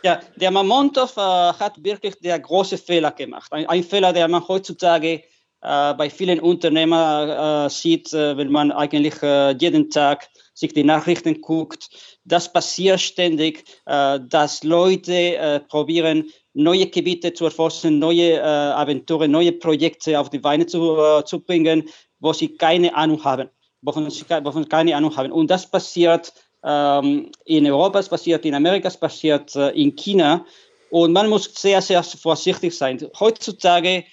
Ja, 0.03 0.19
der 0.35 0.49
Mamontov 0.49 1.15
äh, 1.17 1.21
hat 1.21 1.83
wirklich 1.83 2.15
der 2.19 2.39
große 2.39 2.79
Fehler 2.79 3.11
gemacht. 3.11 3.53
Ein, 3.53 3.67
ein 3.67 3.83
Fehler, 3.83 4.11
der 4.11 4.27
man 4.27 4.45
heutzutage 4.47 5.21
bei 5.61 6.09
vielen 6.09 6.39
Unternehmern 6.39 7.65
äh, 7.65 7.69
sieht, 7.69 8.13
wenn 8.13 8.51
man 8.51 8.71
eigentlich 8.71 9.15
jeden 9.59 9.89
Tag 9.89 10.29
sich 10.53 10.73
die 10.73 10.83
Nachrichten 10.83 11.41
guckt. 11.41 11.89
Das 12.23 12.51
passiert 12.51 12.99
ständig, 13.01 13.65
dass 13.85 14.63
Leute 14.63 15.63
probieren, 15.67 16.29
neue 16.53 16.87
Gebiete 16.87 17.33
zu 17.33 17.45
erforschen, 17.45 17.99
neue 17.99 18.33
äh, 18.33 18.41
Aventuren, 18.41 19.31
neue 19.31 19.53
Projekte 19.53 20.19
auf 20.19 20.29
die 20.29 20.39
Beine 20.39 20.65
zu, 20.65 20.97
äh, 20.97 21.23
zu 21.23 21.39
bringen, 21.39 21.89
wo 22.19 22.33
sie 22.33 22.49
keine 22.49 22.93
Ahnung 22.95 23.23
haben, 23.23 23.49
wovon 23.81 24.09
sie, 24.09 24.25
wovon 24.29 24.67
keine 24.67 24.95
Ahnung 24.95 25.15
haben. 25.15 25.31
Und 25.31 25.49
das 25.49 25.69
passiert 25.69 26.33
ähm, 26.63 27.31
in 27.45 27.65
Europa, 27.65 27.99
es 27.99 28.09
passiert 28.09 28.45
in 28.45 28.55
Amerika, 28.55 28.87
es 28.87 28.97
passiert 28.97 29.55
äh, 29.55 29.69
in 29.69 29.95
China. 29.95 30.45
Und 30.91 31.13
man 31.13 31.29
muss 31.29 31.45
sehr, 31.55 31.81
sehr 31.81 32.03
vorsichtig 32.03 32.75
sein. 32.75 32.99
Heutzutage 33.19 33.89
äh, 33.89 34.03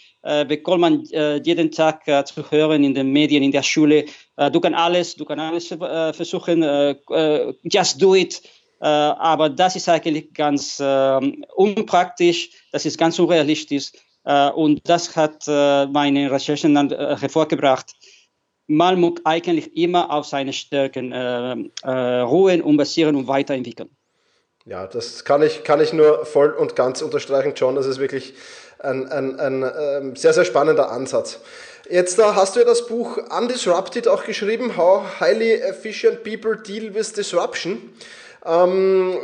bekommt 0.49 0.81
man 0.81 1.05
äh, 1.13 1.37
jeden 1.45 1.71
Tag 1.71 2.07
äh, 2.09 2.25
zu 2.25 2.51
hören 2.51 2.83
in 2.85 2.95
den 2.95 3.13
Medien, 3.13 3.43
in 3.43 3.53
der 3.53 3.63
Schule, 3.63 4.07
äh, 4.37 4.51
du 4.51 4.61
kannst 4.61 4.79
alles, 4.79 5.15
du 5.15 5.25
kannst 5.25 5.43
alles 5.43 5.71
äh, 5.71 6.13
versuchen, 6.13 6.63
äh, 6.63 7.55
just 7.65 8.01
do 8.01 8.15
it. 8.15 8.43
Äh, 8.81 8.87
aber 8.87 9.49
das 9.49 9.77
ist 9.77 9.89
eigentlich 9.89 10.35
ganz 10.35 10.81
äh, 10.81 11.21
unpraktisch, 11.55 12.51
das 12.73 12.85
ist 12.85 12.99
ganz 12.99 13.19
unrealistisch. 13.19 13.93
Äh, 14.25 14.51
und 14.51 14.81
das 14.89 15.17
hat 15.17 15.45
äh, 15.47 15.87
meine 15.87 16.31
Recherchen 16.31 16.75
dann 16.75 16.91
äh, 16.91 17.17
hervorgebracht. 17.19 17.95
Man 18.67 19.01
muss 19.01 19.21
eigentlich 19.25 19.77
immer 19.77 20.11
auf 20.11 20.27
seine 20.27 20.53
Stärken 20.53 21.13
äh, 21.13 21.91
ruhen 22.21 22.63
und 22.63 22.77
basieren 22.77 23.15
und 23.15 23.29
weiterentwickeln. 23.29 23.89
Ja, 24.65 24.89
das 24.89 25.25
kann 25.25 25.43
ich, 25.43 25.63
kann 25.63 25.81
ich 25.81 25.93
nur 25.93 26.27
voll 26.27 26.51
und 26.51 26.75
ganz 26.75 27.01
unterstreichen, 27.01 27.53
John. 27.55 27.77
Das 27.77 27.87
ist 27.87 28.01
wirklich 28.01 28.35
ein, 28.79 29.11
ein, 29.11 29.41
ein, 29.41 29.63
ähm, 29.63 30.17
sehr, 30.17 30.33
sehr 30.33 30.45
spannender 30.45 30.91
Ansatz. 30.91 31.41
Jetzt 31.89 32.19
da 32.19 32.35
hast 32.35 32.57
du 32.57 32.61
ja 32.61 32.67
das 32.67 32.87
Buch 32.87 33.19
Undisrupted 33.31 34.09
auch 34.09 34.25
geschrieben, 34.25 34.77
How 34.77 35.21
Highly 35.21 35.55
Efficient 35.55 36.25
People 36.25 36.57
Deal 36.57 36.95
with 36.95 37.13
Disruption. 37.13 37.93
Ähm, 38.45 39.19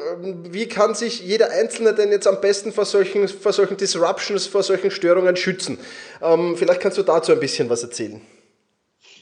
wie 0.50 0.66
kann 0.66 0.94
sich 0.94 1.20
jeder 1.20 1.50
Einzelne 1.50 1.94
denn 1.94 2.10
jetzt 2.10 2.26
am 2.26 2.40
besten 2.40 2.72
vor 2.72 2.84
solchen, 2.84 3.28
vor 3.28 3.52
solchen 3.52 3.76
Disruptions, 3.76 4.46
vor 4.46 4.62
solchen 4.62 4.90
Störungen 4.90 5.36
schützen? 5.36 5.78
Ähm, 6.20 6.56
vielleicht 6.56 6.80
kannst 6.80 6.98
du 6.98 7.02
dazu 7.02 7.32
ein 7.32 7.40
bisschen 7.40 7.68
was 7.68 7.82
erzählen. 7.82 8.20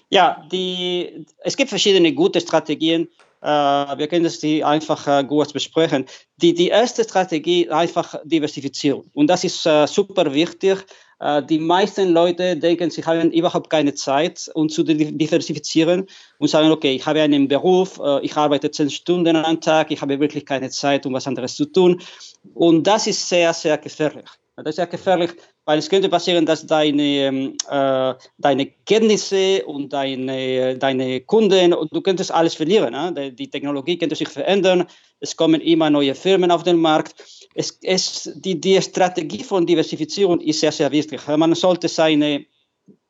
Ja, 0.08 0.44
die, 0.50 1.26
es 1.38 1.56
gibt 1.56 1.70
verschiedene 1.70 2.12
gute 2.12 2.40
Strategien. 2.40 3.08
Äh, 3.42 3.46
wir 3.98 4.06
können 4.08 4.24
das 4.24 4.38
die 4.38 4.62
einfach 4.62 5.06
äh, 5.06 5.24
kurz 5.24 5.52
besprechen. 5.52 6.06
Die, 6.36 6.54
die 6.54 6.68
erste 6.68 7.04
Strategie 7.04 7.70
einfach 7.70 8.14
Diversifizierung. 8.24 9.04
Und 9.14 9.28
das 9.28 9.44
ist 9.44 9.64
äh, 9.66 9.86
super 9.86 10.32
wichtig. 10.32 10.84
Die 11.50 11.58
meisten 11.58 12.14
Leute 12.14 12.56
denken, 12.56 12.90
sie 12.90 13.04
haben 13.04 13.30
überhaupt 13.30 13.68
keine 13.68 13.92
Zeit, 13.92 14.50
um 14.54 14.70
zu 14.70 14.82
diversifizieren 14.82 16.06
und 16.38 16.48
sagen, 16.48 16.70
okay, 16.70 16.94
ich 16.94 17.04
habe 17.04 17.20
einen 17.20 17.46
Beruf, 17.46 18.00
ich 18.22 18.34
arbeite 18.38 18.70
zehn 18.70 18.88
Stunden 18.88 19.36
am 19.36 19.60
Tag, 19.60 19.90
ich 19.90 20.00
habe 20.00 20.18
wirklich 20.18 20.46
keine 20.46 20.70
Zeit, 20.70 21.04
um 21.04 21.12
was 21.12 21.26
anderes 21.26 21.56
zu 21.56 21.66
tun. 21.66 22.00
Und 22.54 22.84
das 22.84 23.06
ist 23.06 23.28
sehr, 23.28 23.52
sehr 23.52 23.76
gefährlich. 23.76 24.24
Das 24.56 24.70
ist 24.70 24.76
sehr 24.76 24.86
gefährlich, 24.86 25.32
weil 25.64 25.78
es 25.78 25.88
könnte 25.88 26.08
passieren, 26.08 26.46
dass 26.46 26.66
deine, 26.66 27.02
ähm, 27.02 27.56
äh, 27.68 28.14
deine 28.38 28.66
Kenntnisse 28.86 29.64
und 29.66 29.92
deine, 29.92 30.76
deine 30.78 31.20
Kunden, 31.20 31.72
und 31.72 31.94
du 31.94 32.00
könntest 32.00 32.32
alles 32.32 32.54
verlieren. 32.54 32.92
Ne? 32.92 33.32
Die 33.32 33.50
Technologie 33.50 33.98
könnte 33.98 34.16
sich 34.16 34.28
verändern, 34.28 34.86
es 35.20 35.36
kommen 35.36 35.60
immer 35.60 35.90
neue 35.90 36.14
Firmen 36.14 36.50
auf 36.50 36.62
den 36.62 36.78
Markt 36.78 37.14
es, 37.54 37.78
es, 37.82 38.30
die, 38.36 38.60
die 38.60 38.80
Strategie 38.80 39.42
von 39.42 39.66
Diversifizierung 39.66 40.40
ist 40.40 40.60
sehr, 40.60 40.72
sehr 40.72 40.90
wichtig. 40.90 41.26
Man 41.26 41.54
sollte 41.54 41.88
seine 41.88 42.46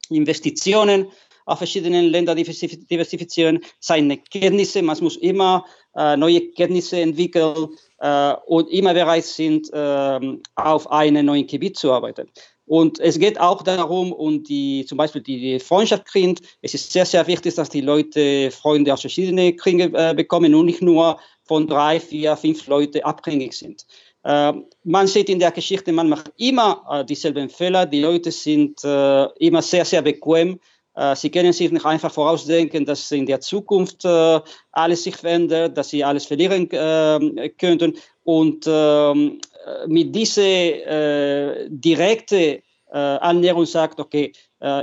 Investitionen 0.08 1.10
auf 1.46 1.58
verschiedenen 1.58 2.06
Ländern 2.06 2.36
diversifizieren, 2.36 3.60
seine 3.80 4.18
Kenntnisse, 4.18 4.82
man 4.82 4.96
muss 5.00 5.16
immer 5.16 5.64
äh, 5.96 6.16
neue 6.16 6.52
Kenntnisse 6.52 7.00
entwickeln 7.00 7.68
und 8.46 8.70
immer 8.70 8.94
bereit 8.94 9.24
sind, 9.24 9.70
äh, 9.72 10.38
auf 10.54 10.90
einem 10.90 11.26
neuen 11.26 11.46
Gebiet 11.46 11.76
zu 11.76 11.92
arbeiten. 11.92 12.30
Und 12.70 13.00
es 13.00 13.18
geht 13.18 13.40
auch 13.40 13.62
darum, 13.62 14.12
um 14.12 14.44
die, 14.44 14.86
zum 14.86 14.96
Beispiel 14.96 15.20
die 15.20 15.58
Freundschaft 15.58 16.04
kriegt. 16.04 16.40
Es 16.62 16.72
ist 16.72 16.92
sehr, 16.92 17.04
sehr 17.04 17.26
wichtig, 17.26 17.56
dass 17.56 17.68
die 17.68 17.80
Leute 17.80 18.52
Freunde 18.52 18.94
aus 18.94 19.00
verschiedenen 19.00 19.56
Kriegen 19.56 19.92
äh, 19.92 20.14
bekommen 20.16 20.54
und 20.54 20.66
nicht 20.66 20.80
nur 20.80 21.18
von 21.42 21.66
drei, 21.66 21.98
vier, 21.98 22.36
fünf 22.36 22.68
Leuten 22.68 23.02
abhängig 23.02 23.54
sind. 23.54 23.84
Äh, 24.22 24.52
man 24.84 25.08
sieht 25.08 25.28
in 25.28 25.40
der 25.40 25.50
Geschichte, 25.50 25.92
man 25.92 26.08
macht 26.08 26.30
immer 26.36 26.84
äh, 26.88 27.04
dieselben 27.04 27.48
Fehler. 27.48 27.86
Die 27.86 28.02
Leute 28.02 28.30
sind 28.30 28.84
äh, 28.84 29.24
immer 29.40 29.62
sehr, 29.62 29.84
sehr 29.84 30.02
bequem. 30.02 30.60
Äh, 30.94 31.16
sie 31.16 31.30
können 31.30 31.52
sich 31.52 31.70
nicht 31.70 31.86
einfach 31.86 32.12
vorausdenken, 32.12 32.84
dass 32.84 33.10
in 33.10 33.26
der 33.26 33.40
Zukunft 33.40 34.04
äh, 34.04 34.40
alles 34.72 35.02
sich 35.04 35.16
verändert, 35.16 35.76
dass 35.76 35.90
sie 35.90 36.04
alles 36.04 36.26
verlieren 36.26 36.70
äh, 36.70 37.48
könnten. 37.50 37.96
Und 38.24 38.66
ähm, 38.68 39.40
mit 39.86 40.14
dieser 40.14 41.68
direkten 41.68 42.62
Annäherung 42.90 43.66
sagt, 43.66 44.00
okay, 44.00 44.32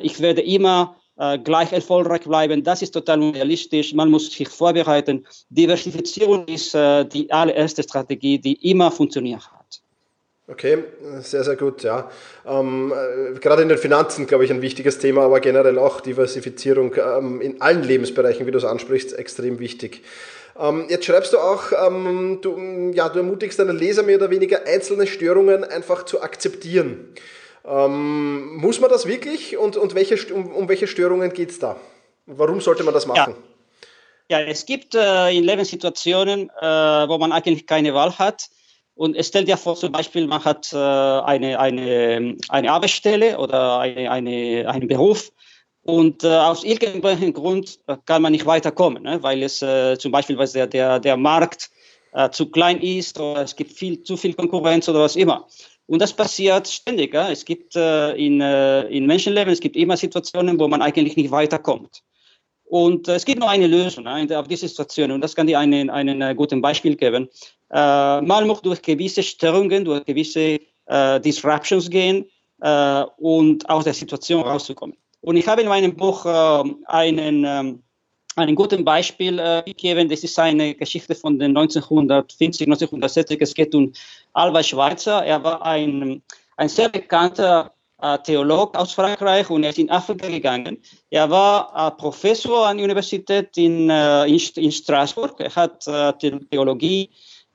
ich 0.02 0.20
werde 0.20 0.42
immer 0.42 0.96
äh, 1.18 1.40
gleich 1.40 1.72
erfolgreich 1.72 2.22
bleiben. 2.22 2.64
Das 2.64 2.84
ist 2.84 2.92
total 2.92 3.22
unrealistisch. 3.22 3.92
Man 3.94 4.12
muss 4.12 4.32
sich 4.32 4.48
vorbereiten. 4.50 5.26
Diversifizierung 5.50 6.46
ist 6.48 6.76
äh, 6.76 7.06
die 7.06 7.32
allererste 7.32 7.82
Strategie, 7.82 8.38
die 8.38 8.54
immer 8.70 8.92
funktioniert 8.92 9.42
hat. 9.52 9.82
Okay, 10.50 10.78
sehr, 11.20 11.44
sehr 11.44 11.58
gut, 11.58 11.84
ja. 11.84 12.10
Ähm, 12.46 12.94
äh, 12.94 13.38
gerade 13.38 13.64
in 13.64 13.68
den 13.68 13.78
Finanzen, 13.78 14.28
glaube 14.28 14.46
ich, 14.46 14.52
ein 14.52 14.62
wichtiges 14.62 14.98
Thema, 14.98 15.24
aber 15.24 15.42
generell 15.42 15.78
auch 15.78 16.00
Diversifizierung 16.00 16.96
ähm, 16.96 17.42
in 17.42 17.62
allen 17.62 17.84
Lebensbereichen, 17.84 18.48
wie 18.48 18.52
du 18.52 18.58
es 18.58 18.64
ansprichst, 18.64 19.18
extrem 19.20 19.60
wichtig. 19.60 20.04
Ähm, 20.58 20.86
jetzt 20.88 21.06
schreibst 21.06 21.34
du 21.34 21.38
auch, 21.38 21.74
ähm, 21.86 22.40
du, 22.42 22.92
ja, 22.94 23.10
du 23.10 23.20
ermutigst 23.20 23.60
deine 23.60 23.74
Leser 23.74 24.04
mehr 24.04 24.16
oder 24.16 24.30
weniger 24.30 24.66
einzelne 24.66 25.06
Störungen 25.06 25.66
einfach 25.66 26.04
zu 26.04 26.22
akzeptieren. 26.22 27.14
Ähm, 27.66 28.56
muss 28.56 28.80
man 28.80 28.90
das 28.90 29.06
wirklich 29.06 29.58
und, 29.58 29.76
und 29.76 29.96
welche, 29.96 30.34
um, 30.34 30.54
um 30.54 30.70
welche 30.70 30.88
Störungen 30.88 31.34
geht 31.34 31.52
es 31.52 31.60
da? 31.60 31.76
Warum 32.26 32.62
sollte 32.62 32.86
man 32.86 32.94
das 32.94 33.06
machen? 33.06 33.36
Ja, 34.30 34.40
ja 34.40 34.48
es 34.48 34.66
gibt 34.66 34.96
äh, 34.96 35.30
in 35.32 35.44
Lebenssituationen, 35.44 36.50
äh, 36.50 36.64
wo 36.64 37.18
man 37.18 37.34
eigentlich 37.34 37.68
keine 37.68 37.94
Wahl 37.94 38.18
hat. 38.18 38.50
Und 38.98 39.16
es 39.16 39.28
stellt 39.28 39.48
ja 39.48 39.58
vor, 39.58 39.76
zum 39.76 39.92
Beispiel, 39.92 40.26
man 40.26 40.44
hat 40.44 40.74
äh, 40.74 40.78
eine, 40.78 41.60
eine, 41.60 42.36
eine 42.50 42.72
Arbeitsstelle 42.72 43.38
oder 43.38 43.80
eine, 43.80 44.10
eine, 44.10 44.68
einen 44.68 44.88
Beruf 44.88 45.32
und 45.84 46.24
äh, 46.24 46.28
aus 46.28 46.64
irgendwelchen 46.64 47.32
Grund 47.32 47.80
kann 48.06 48.22
man 48.22 48.32
nicht 48.32 48.46
weiterkommen, 48.46 49.04
ne? 49.04 49.22
weil 49.22 49.44
es 49.44 49.62
äh, 49.62 49.98
zum 49.98 50.12
Beispiel 50.12 50.38
weil 50.38 50.48
der, 50.50 50.68
der, 50.68 51.00
der 51.00 51.16
Markt 51.16 51.70
äh, 52.12 52.30
zu 52.32 52.50
klein 52.50 52.82
ist 52.82 53.20
oder 53.20 53.44
es 53.44 53.56
gibt 53.56 53.72
viel, 53.72 54.02
zu 54.04 54.18
viel 54.18 54.34
Konkurrenz 54.34 54.90
oder 54.90 55.02
was 55.02 55.16
immer. 55.16 55.48
Und 55.86 56.02
das 56.02 56.12
passiert 56.12 56.68
ständig. 56.68 57.14
Ja? 57.14 57.32
Es 57.32 57.46
gibt 57.46 57.76
äh, 57.76 58.12
in, 58.16 58.42
äh, 58.42 58.82
in 58.88 59.06
Menschenleben, 59.06 59.54
es 59.54 59.60
gibt 59.60 59.78
immer 59.78 59.96
Situationen, 59.96 60.60
wo 60.60 60.68
man 60.68 60.82
eigentlich 60.82 61.16
nicht 61.16 61.32
weiterkommt. 61.32 62.04
Und 62.66 63.08
äh, 63.08 63.16
es 63.16 63.24
gibt 63.24 63.40
nur 63.40 63.50
eine 63.50 63.68
Lösung 63.68 64.04
ne, 64.04 64.28
auf 64.38 64.48
diese 64.48 64.68
Situation 64.68 65.12
und 65.12 65.22
das 65.22 65.36
kann 65.36 65.48
dir 65.48 65.58
einen, 65.58 65.90
einen 65.90 66.22
äh, 66.22 66.36
guten 66.36 66.62
Beispiel 66.62 66.98
geben. 66.98 67.30
Äh, 67.72 68.22
man 68.22 68.48
muss 68.48 68.62
durch 68.62 68.82
gewisse 68.82 69.24
Störungen, 69.24 69.86
durch 69.86 70.06
gewisse 70.06 70.60
äh, 70.86 71.20
Disruptions 71.20 71.90
gehen, 71.90 72.26
äh, 72.62 73.04
und 73.18 73.70
aus 73.70 73.84
der 73.84 73.94
Situation 73.94 74.42
rauszukommen. 74.42 74.96
Und 75.22 75.36
ich 75.36 75.48
habe 75.48 75.62
in 75.62 75.68
meinem 75.68 75.96
Buch 75.96 76.26
einen, 76.26 77.44
ähm, 77.44 77.84
einen 78.38 78.56
guten 78.56 78.86
Beispiel 78.86 79.40
äh, 79.40 79.64
gegeben. 79.66 80.10
Das 80.10 80.24
ist 80.24 80.38
eine 80.40 80.76
Geschichte 80.76 81.16
von 81.16 81.40
den 81.40 81.58
1950, 81.58 82.68
1960. 82.68 83.42
Es 83.42 83.54
geht 83.54 83.74
um 83.74 83.92
Alba 84.34 84.64
Schweitzer. 84.64 85.26
Er 85.26 85.44
war 85.44 85.62
ein, 85.64 86.22
ein 86.56 86.70
sehr 86.70 86.90
bekannter 86.90 87.74
äh, 88.02 88.18
Theolog 88.20 88.78
aus 88.78 88.94
Frankreich 88.94 89.50
und 89.50 89.64
er 89.64 89.72
ist 89.72 89.80
in 89.80 89.90
Afrika 89.90 90.28
gegangen. 90.28 90.78
Er 91.10 91.30
war 91.30 91.74
äh, 91.76 91.92
Professor 92.00 92.68
an 92.68 92.78
der 92.78 92.86
Universität 92.86 93.58
in, 93.58 93.90
in, 93.90 94.40
in, 94.56 94.72
Straßburg. 94.72 95.40
Er 95.40 95.56
hat 95.56 95.84
Theologie 96.20 97.10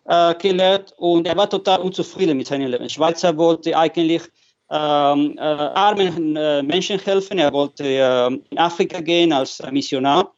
äh, 0.04 0.34
gelehrt 0.34 0.94
und 0.96 1.26
er 1.26 1.36
war 1.36 1.48
total 1.48 1.80
unzufrieden 1.80 2.36
mit 2.36 2.46
seinem 2.46 2.70
Leben. 2.70 2.88
Schweizer 2.88 3.36
wollte 3.36 3.76
eigentlich 3.76 4.22
ähm, 4.70 5.36
äh, 5.38 5.40
armen 5.40 6.36
äh, 6.36 6.62
Menschen 6.62 6.98
helfen. 6.98 7.38
Er 7.38 7.52
wollte 7.52 7.84
äh, 7.84 8.26
in 8.26 8.58
Afrika 8.58 9.00
gehen 9.00 9.32
als 9.32 9.62
Missionar. 9.70 10.32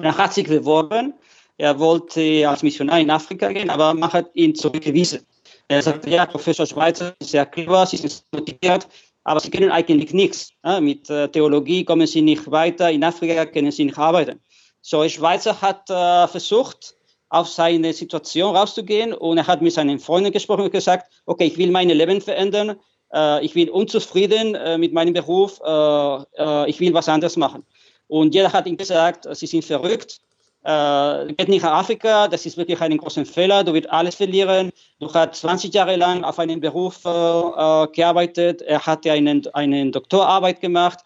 Er 0.00 0.16
hat 0.16 0.34
sich 0.34 0.48
beworben. 0.48 1.14
Er 1.58 1.78
wollte 1.78 2.48
als 2.48 2.62
Missionar 2.62 3.00
in 3.00 3.10
Afrika 3.10 3.50
gehen, 3.52 3.70
aber 3.70 3.94
man 3.94 4.12
hat 4.12 4.30
ihn 4.34 4.54
zurückgewiesen. 4.54 5.26
Er 5.68 5.82
sagte, 5.82 6.10
ja, 6.10 6.26
Professor 6.26 6.66
Schweizer 6.66 7.14
ist 7.18 7.30
sehr 7.30 7.46
clever, 7.46 7.86
Sie 7.86 7.96
sind 7.96 8.22
motiviert, 8.30 8.86
aber 9.24 9.40
Sie 9.40 9.50
können 9.50 9.72
eigentlich 9.72 10.12
nichts. 10.12 10.52
Ja, 10.64 10.80
mit 10.80 11.08
äh, 11.10 11.28
Theologie 11.28 11.84
kommen 11.84 12.06
Sie 12.06 12.22
nicht 12.22 12.50
weiter, 12.50 12.90
in 12.90 13.02
Afrika 13.02 13.46
können 13.46 13.72
Sie 13.72 13.84
nicht 13.84 13.98
arbeiten. 13.98 14.40
So, 14.82 15.08
Schweizer 15.08 15.60
hat 15.60 15.90
äh, 15.90 16.28
versucht, 16.28 16.94
auf 17.28 17.48
seine 17.48 17.92
Situation 17.92 18.54
rauszugehen 18.54 19.12
und 19.12 19.38
er 19.38 19.46
hat 19.46 19.62
mit 19.62 19.72
seinen 19.72 19.98
Freunden 19.98 20.32
gesprochen 20.32 20.64
und 20.64 20.72
gesagt, 20.72 21.10
okay, 21.26 21.46
ich 21.46 21.58
will 21.58 21.70
mein 21.70 21.88
Leben 21.88 22.20
verändern, 22.20 22.76
äh, 23.12 23.44
ich 23.44 23.54
bin 23.54 23.68
unzufrieden 23.68 24.54
äh, 24.54 24.78
mit 24.78 24.92
meinem 24.92 25.12
Beruf, 25.12 25.60
äh, 25.64 26.70
ich 26.70 26.80
will 26.80 26.94
was 26.94 27.08
anderes 27.08 27.36
machen. 27.36 27.64
Und 28.08 28.34
jeder 28.34 28.52
hat 28.52 28.66
ihm 28.66 28.76
gesagt, 28.76 29.26
sie 29.36 29.46
sind 29.46 29.64
verrückt, 29.64 30.20
äh, 30.66 31.32
geht 31.34 31.48
nicht 31.48 31.62
nach 31.62 31.78
Afrika, 31.78 32.26
das 32.26 32.44
ist 32.44 32.56
wirklich 32.56 32.80
ein 32.80 32.96
großer 32.96 33.24
Fehler, 33.24 33.62
du 33.62 33.72
wirst 33.72 33.88
alles 33.88 34.16
verlieren. 34.16 34.72
Du 34.98 35.12
hast 35.12 35.40
20 35.40 35.72
Jahre 35.72 35.94
lang 35.94 36.24
auf 36.24 36.40
einem 36.40 36.60
Beruf 36.60 37.04
äh, 37.04 37.86
gearbeitet, 37.92 38.62
er 38.62 38.84
hatte 38.84 39.12
einen, 39.12 39.46
eine 39.52 39.90
Doktorarbeit 39.92 40.60
gemacht. 40.60 40.98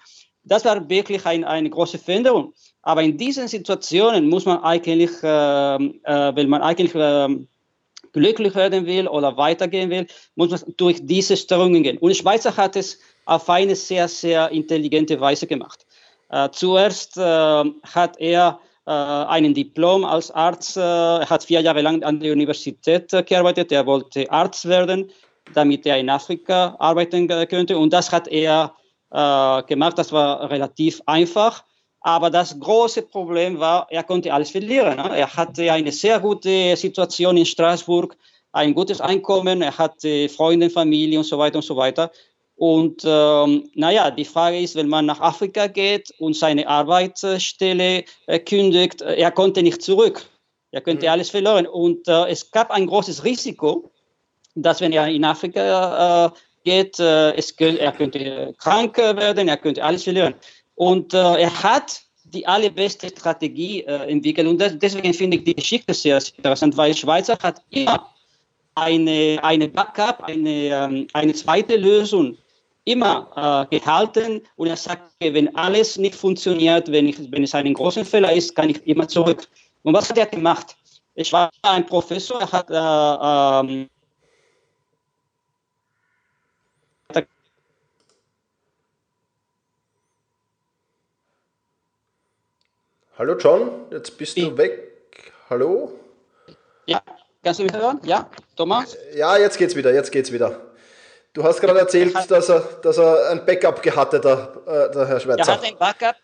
Das 0.45 0.65
war 0.65 0.89
wirklich 0.89 1.27
ein, 1.27 1.45
eine 1.45 1.69
große 1.69 1.99
Veränderung. 1.99 2.55
Aber 2.82 3.02
in 3.02 3.16
diesen 3.16 3.46
Situationen 3.49 4.28
muss 4.28 4.46
man 4.46 4.62
eigentlich, 4.62 5.10
äh, 5.22 5.26
äh, 5.26 6.37
will 6.37 6.46
man 6.46 6.62
eigentlich 6.62 6.94
äh, 6.94 7.28
glücklich 8.12 8.54
werden 8.54 8.87
will 8.87 9.06
oder 9.06 9.37
weitergehen 9.37 9.90
will, 9.90 10.06
muss 10.34 10.50
man 10.50 10.75
durch 10.76 10.99
diese 11.02 11.37
Störungen 11.37 11.82
gehen. 11.82 11.99
Und 11.99 12.16
Schweizer 12.16 12.56
hat 12.56 12.76
es 12.76 12.99
auf 13.26 13.49
eine 13.49 13.76
sehr, 13.76 14.08
sehr 14.08 14.50
intelligente 14.50 15.20
Weise 15.20 15.46
gemacht. 15.46 15.87
Äh, 16.30 16.49
zuerst 16.52 17.16
äh, 17.16 17.20
hat 17.22 18.18
er 18.18 18.60
äh, 18.87 18.90
einen 18.90 19.52
Diplom 19.52 20.04
als 20.04 20.30
Arzt, 20.30 20.76
hat 20.76 21.44
vier 21.44 21.60
Jahre 21.60 21.82
lang 21.82 22.02
an 22.02 22.20
der 22.20 22.32
Universität 22.32 23.10
gearbeitet, 23.26 23.72
er 23.72 23.87
wollte 23.87 24.30
Arzt 24.30 24.66
werden, 24.66 25.10
damit 25.54 25.87
er 25.87 25.99
in 25.99 26.08
Afrika 26.08 26.76
arbeiten 26.78 27.28
könnte. 27.49 27.76
Und 27.76 27.92
das 27.92 28.10
hat 28.10 28.28
er 28.28 28.75
gemacht, 29.66 29.99
das 29.99 30.12
war 30.12 30.49
relativ 30.50 31.02
einfach. 31.06 31.64
Aber 32.00 32.30
das 32.30 32.59
große 32.59 33.02
Problem 33.02 33.59
war, 33.61 33.87
er 33.90 34.02
konnte 34.02 34.33
alles 34.33 34.50
verlieren. 34.50 34.97
Ne? 34.97 35.19
Er 35.19 35.35
hatte 35.37 35.71
eine 35.71 35.92
sehr 35.92 36.19
gute 36.19 36.75
Situation 36.76 37.37
in 37.37 37.45
Straßburg, 37.45 38.16
ein 38.52 38.75
gutes 38.75 39.00
Einkommen, 39.00 39.62
er 39.62 39.76
hatte 39.76 40.28
Freunde, 40.28 40.71
Familie 40.71 41.19
und 41.19 41.25
so 41.25 41.38
weiter 41.38 41.57
und 41.57 41.64
so 41.64 41.76
weiter. 41.76 42.11
Und 42.57 43.02
ähm, 43.07 43.71
naja, 43.75 44.11
die 44.11 44.25
Frage 44.25 44.61
ist, 44.61 44.76
wenn 44.76 44.88
man 44.88 45.07
nach 45.07 45.21
Afrika 45.21 45.66
geht 45.66 46.12
und 46.19 46.37
seine 46.37 46.69
Arbeitsstelle 46.69 48.04
äh, 48.26 48.38
kündigt, 48.38 49.00
äh, 49.00 49.14
er 49.14 49.30
konnte 49.30 49.62
nicht 49.62 49.80
zurück. 49.80 50.26
Er 50.71 50.83
könnte 50.83 51.07
mhm. 51.07 51.12
alles 51.12 51.30
verloren. 51.30 51.66
Und 51.66 52.07
äh, 52.07 52.26
es 52.26 52.50
gab 52.50 52.71
ein 52.71 52.86
großes 52.86 53.25
Risiko, 53.25 53.91
dass 54.54 54.80
wenn 54.80 54.93
er 54.93 55.08
in 55.08 55.25
Afrika 55.25 56.26
äh, 56.26 56.30
geht, 56.65 56.99
äh, 57.00 57.32
es, 57.32 57.52
er 57.52 57.93
könnte 57.93 58.54
krank 58.58 58.99
werden, 58.99 59.49
er 59.49 59.56
könnte 59.56 59.82
alles 59.82 60.04
verlieren. 60.04 60.34
Und 60.80 61.12
äh, 61.12 61.19
er 61.19 61.62
hat 61.62 62.00
die 62.25 62.47
allerbeste 62.47 63.08
Strategie 63.08 63.82
äh, 63.82 64.10
entwickelt. 64.10 64.49
Und 64.49 64.58
das, 64.58 64.78
deswegen 64.78 65.12
finde 65.12 65.36
ich 65.36 65.45
die 65.45 65.54
Geschichte 65.54 65.93
sehr, 65.93 66.19
sehr 66.19 66.38
interessant, 66.38 66.75
weil 66.75 66.97
Schweizer 66.97 67.36
hat 67.43 67.60
immer 67.69 68.08
eine, 68.76 69.38
eine 69.43 69.69
Backup, 69.69 70.23
eine, 70.23 70.49
ähm, 70.49 71.06
eine 71.12 71.34
zweite 71.34 71.76
Lösung 71.76 72.34
immer 72.86 73.69
äh, 73.71 73.78
gehalten. 73.78 74.40
Und 74.56 74.69
er 74.69 74.76
sagt, 74.78 75.02
wenn 75.21 75.54
alles 75.54 75.99
nicht 75.99 76.14
funktioniert, 76.14 76.90
wenn, 76.90 77.08
ich, 77.08 77.30
wenn 77.30 77.43
es 77.43 77.54
ein 77.54 77.75
großer 77.75 78.06
Fehler 78.06 78.32
ist, 78.32 78.56
kann 78.56 78.71
ich 78.71 78.82
immer 78.86 79.06
zurück. 79.06 79.47
Und 79.82 79.93
was 79.93 80.08
hat 80.08 80.16
er 80.16 80.25
gemacht? 80.25 80.75
Ich 81.14 81.30
war 81.30 81.50
ein 81.60 81.84
Professor, 81.84 82.40
er 82.40 82.52
hat 82.52 82.71
äh, 82.71 83.75
ähm, 83.75 83.90
Hallo 93.21 93.37
John, 93.37 93.85
jetzt 93.91 94.17
bist 94.17 94.39
du 94.39 94.56
weg. 94.56 95.30
Hallo? 95.50 95.93
Ja, 96.87 97.02
kannst 97.45 97.61
du 97.61 97.65
mich 97.65 97.73
hören? 97.75 98.00
Ja, 98.02 98.30
Thomas? 98.56 98.97
Ja, 99.15 99.37
jetzt 99.37 99.59
geht's 99.59 99.76
wieder, 99.76 99.93
jetzt 99.93 100.11
geht's 100.11 100.33
wieder. 100.33 100.59
Du 101.35 101.45
hast 101.45 101.61
gerade 101.61 101.80
erzählt, 101.80 102.17
dass 102.30 102.49
er, 102.49 102.61
dass 102.83 102.97
er 102.97 103.28
ein 103.28 103.45
Backup 103.45 103.83
gehabt 103.83 104.15
hat, 104.15 104.25
der, 104.25 104.56
äh, 104.67 104.95
der 104.95 105.06
Herr 105.06 105.21
Schweizer. 105.21 105.47
Er 105.47 105.54
hat 105.54 105.65
ein 105.65 105.76
Backup, 105.76 106.17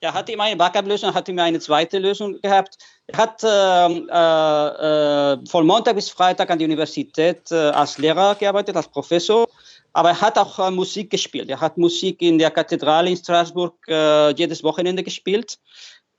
er 0.00 0.14
hatte 0.14 0.32
immer 0.32 0.44
eine 0.44 0.56
Backup-Lösung, 0.56 1.12
hatte 1.12 1.32
immer 1.32 1.42
eine 1.42 1.60
zweite 1.60 1.98
Lösung 1.98 2.40
gehabt. 2.40 2.78
Er 3.08 3.18
hat 3.18 3.42
ähm, 3.44 4.08
äh, 4.10 5.32
äh, 5.34 5.46
von 5.46 5.66
Montag 5.66 5.96
bis 5.96 6.08
Freitag 6.08 6.48
an 6.48 6.58
der 6.58 6.64
Universität 6.64 7.52
äh, 7.52 7.56
als 7.56 7.98
Lehrer 7.98 8.34
gearbeitet, 8.36 8.74
als 8.74 8.88
Professor. 8.88 9.46
Aber 9.92 10.10
er 10.10 10.20
hat 10.22 10.38
auch 10.38 10.58
äh, 10.58 10.70
Musik 10.70 11.10
gespielt. 11.10 11.50
Er 11.50 11.60
hat 11.60 11.76
Musik 11.76 12.22
in 12.22 12.38
der 12.38 12.50
Kathedrale 12.50 13.10
in 13.10 13.18
Straßburg 13.18 13.74
äh, 13.86 14.30
jedes 14.30 14.64
Wochenende 14.64 15.02
gespielt. 15.02 15.58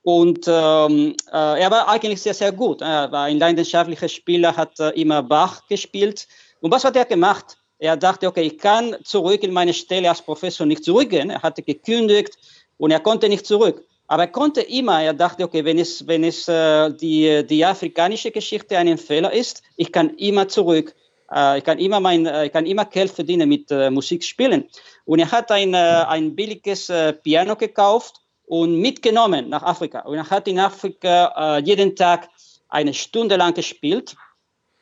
Und 0.02 0.48
ähm, 0.48 1.16
äh, 1.32 1.62
er 1.62 1.72
war 1.72 1.88
eigentlich 1.90 2.22
sehr, 2.22 2.34
sehr 2.34 2.52
gut. 2.52 2.82
Er 2.82 3.12
war 3.12 3.26
ein 3.26 3.38
leidenschaftlicher 3.38 4.08
Spieler, 4.08 4.56
hat 4.56 4.80
äh, 4.80 4.90
immer 4.92 5.22
Bach 5.22 5.68
gespielt. 5.68 6.28
Und 6.62 6.72
was 6.72 6.86
hat 6.86 6.96
er 6.96 7.06
gemacht? 7.06 7.58
Er 7.80 7.98
dachte, 7.98 8.28
okay, 8.28 8.44
ich 8.44 8.58
kann 8.58 8.96
zurück 9.04 9.44
in 9.44 9.54
meine 9.54 9.74
Stelle 9.74 10.10
als 10.10 10.22
Professor 10.22 10.66
nicht 10.66 10.84
zurückgehen. 10.84 11.30
Er 11.30 11.42
hatte 11.42 11.64
gekündigt 11.64 12.38
und 12.78 12.92
er 12.92 13.00
konnte 13.00 13.30
nicht 13.30 13.46
zurück. 13.46 13.86
Aber 14.08 14.24
er 14.24 14.32
konnte 14.32 14.62
immer, 14.62 15.04
er 15.04 15.14
dachte, 15.14 15.44
okay, 15.44 15.64
wenn 15.64 15.78
es, 15.78 16.08
wenn 16.08 16.24
es 16.24 16.48
äh, 16.48 16.92
die, 16.92 17.46
die 17.46 17.64
afrikanische 17.64 18.32
Geschichte 18.32 18.78
ein 18.78 18.98
Fehler 18.98 19.32
ist, 19.32 19.62
ich 19.76 19.92
kann 19.92 20.16
immer 20.16 20.48
zurück. 20.48 20.96
Äh, 21.32 21.60
ich, 21.60 21.64
kann 21.64 21.78
immer 21.78 22.00
mein, 22.00 22.26
äh, 22.26 22.48
ich 22.48 22.52
kann 22.52 22.66
immer 22.66 22.86
Geld 22.86 23.12
verdienen 23.12 23.48
mit 23.48 23.70
äh, 23.70 23.90
Musik 23.92 24.24
spielen. 24.24 24.68
Und 25.06 25.20
er 25.20 25.32
hat 25.32 25.52
ein, 25.52 25.74
äh, 25.74 25.78
ein 25.78 26.36
billiges 26.36 26.92
Piano 27.24 27.56
gekauft 27.56 28.22
und 28.50 28.82
mitgenommen 28.82 29.48
nach 29.48 29.62
Afrika. 29.64 30.00
Und 30.02 30.16
er 30.16 30.30
hat 30.30 30.48
in 30.48 30.60
Afrika 30.60 31.58
äh, 31.58 31.62
jeden 31.62 31.96
Tag 31.96 32.30
eine 32.68 32.94
Stunde 32.96 33.36
lang 33.36 33.54
gespielt. 33.54 34.16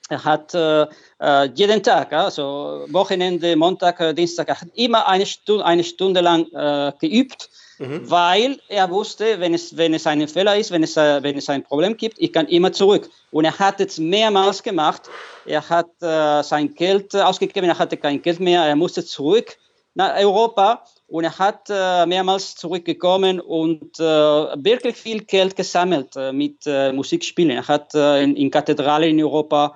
Er 0.09 0.23
hat 0.23 0.53
äh, 0.53 0.87
äh 1.19 1.49
jeden 1.53 1.83
Tag, 1.83 2.13
also 2.13 2.85
Wochenende, 2.87 3.57
Montag, 3.57 3.99
äh, 3.99 4.13
Dienstag, 4.13 4.47
er 4.47 4.61
hat 4.61 4.69
immer 4.73 5.05
eine 5.05 5.25
Stunde, 5.25 5.65
eine 5.65 5.83
Stunde 5.83 6.21
lang 6.21 6.47
äh, 6.53 6.93
geübt, 7.01 7.49
mhm. 7.77 8.09
weil 8.09 8.57
er 8.69 8.89
wusste, 8.89 9.37
wenn 9.41 9.53
es, 9.53 9.75
wenn 9.75 9.93
es 9.93 10.07
ein 10.07 10.25
Fehler 10.29 10.55
ist, 10.55 10.71
wenn 10.71 10.83
es, 10.83 10.95
äh, 10.95 11.21
wenn 11.21 11.37
es 11.37 11.49
ein 11.49 11.61
Problem 11.61 11.97
gibt, 11.97 12.19
ich 12.19 12.31
kann 12.31 12.47
immer 12.47 12.71
zurück. 12.71 13.09
Und 13.31 13.43
er 13.43 13.59
hat 13.59 13.81
es 13.81 13.97
mehrmals 13.97 14.63
gemacht. 14.63 15.09
Er 15.45 15.67
hat 15.69 15.89
sein 15.99 16.73
Geld 16.73 17.15
ausgegeben, 17.15 17.69
er 17.69 17.79
hatte 17.79 17.95
kein 17.95 18.21
Geld 18.21 18.41
mehr, 18.41 18.63
er 18.63 18.75
musste 18.75 19.05
zurück 19.05 19.57
nach 19.97 20.15
Europa 20.15 20.83
und 21.07 21.23
er 21.23 21.39
hat 21.39 21.69
äh, 21.71 22.05
mehrmals 22.05 22.55
zurückgekommen 22.55 23.39
und 23.39 23.99
äh, 23.99 24.03
wirklich 24.03 24.95
viel 24.95 25.23
Geld 25.23 25.55
gesammelt 25.55 26.15
äh, 26.15 26.31
mit 26.31 26.67
äh, 26.67 26.93
Musikspielen. 26.93 27.57
Er 27.57 27.67
hat 27.67 27.95
äh, 27.95 28.21
in, 28.21 28.35
in 28.35 28.51
Kathedralen 28.51 29.09
in 29.09 29.23
Europa 29.23 29.75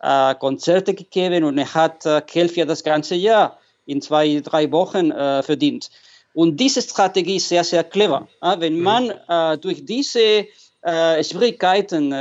äh, 0.00 0.34
Konzerte 0.34 0.92
gegeben 0.92 1.44
und 1.44 1.56
er 1.56 1.72
hat 1.72 2.04
Geld 2.26 2.50
für 2.50 2.66
das 2.66 2.84
ganze 2.84 3.14
Jahr 3.14 3.58
in 3.86 4.02
zwei, 4.02 4.40
drei 4.44 4.70
Wochen 4.70 5.10
verdient. 5.10 5.90
Und 6.34 6.58
diese 6.60 6.82
Strategie 6.82 7.36
ist 7.36 7.48
sehr, 7.48 7.64
sehr 7.64 7.82
clever. 7.82 8.28
wenn 8.58 8.76
mhm. 8.76 8.82
man 8.82 9.12
durch 9.60 9.84
diese 9.84 10.46
Schwierigkeiten 10.84 12.14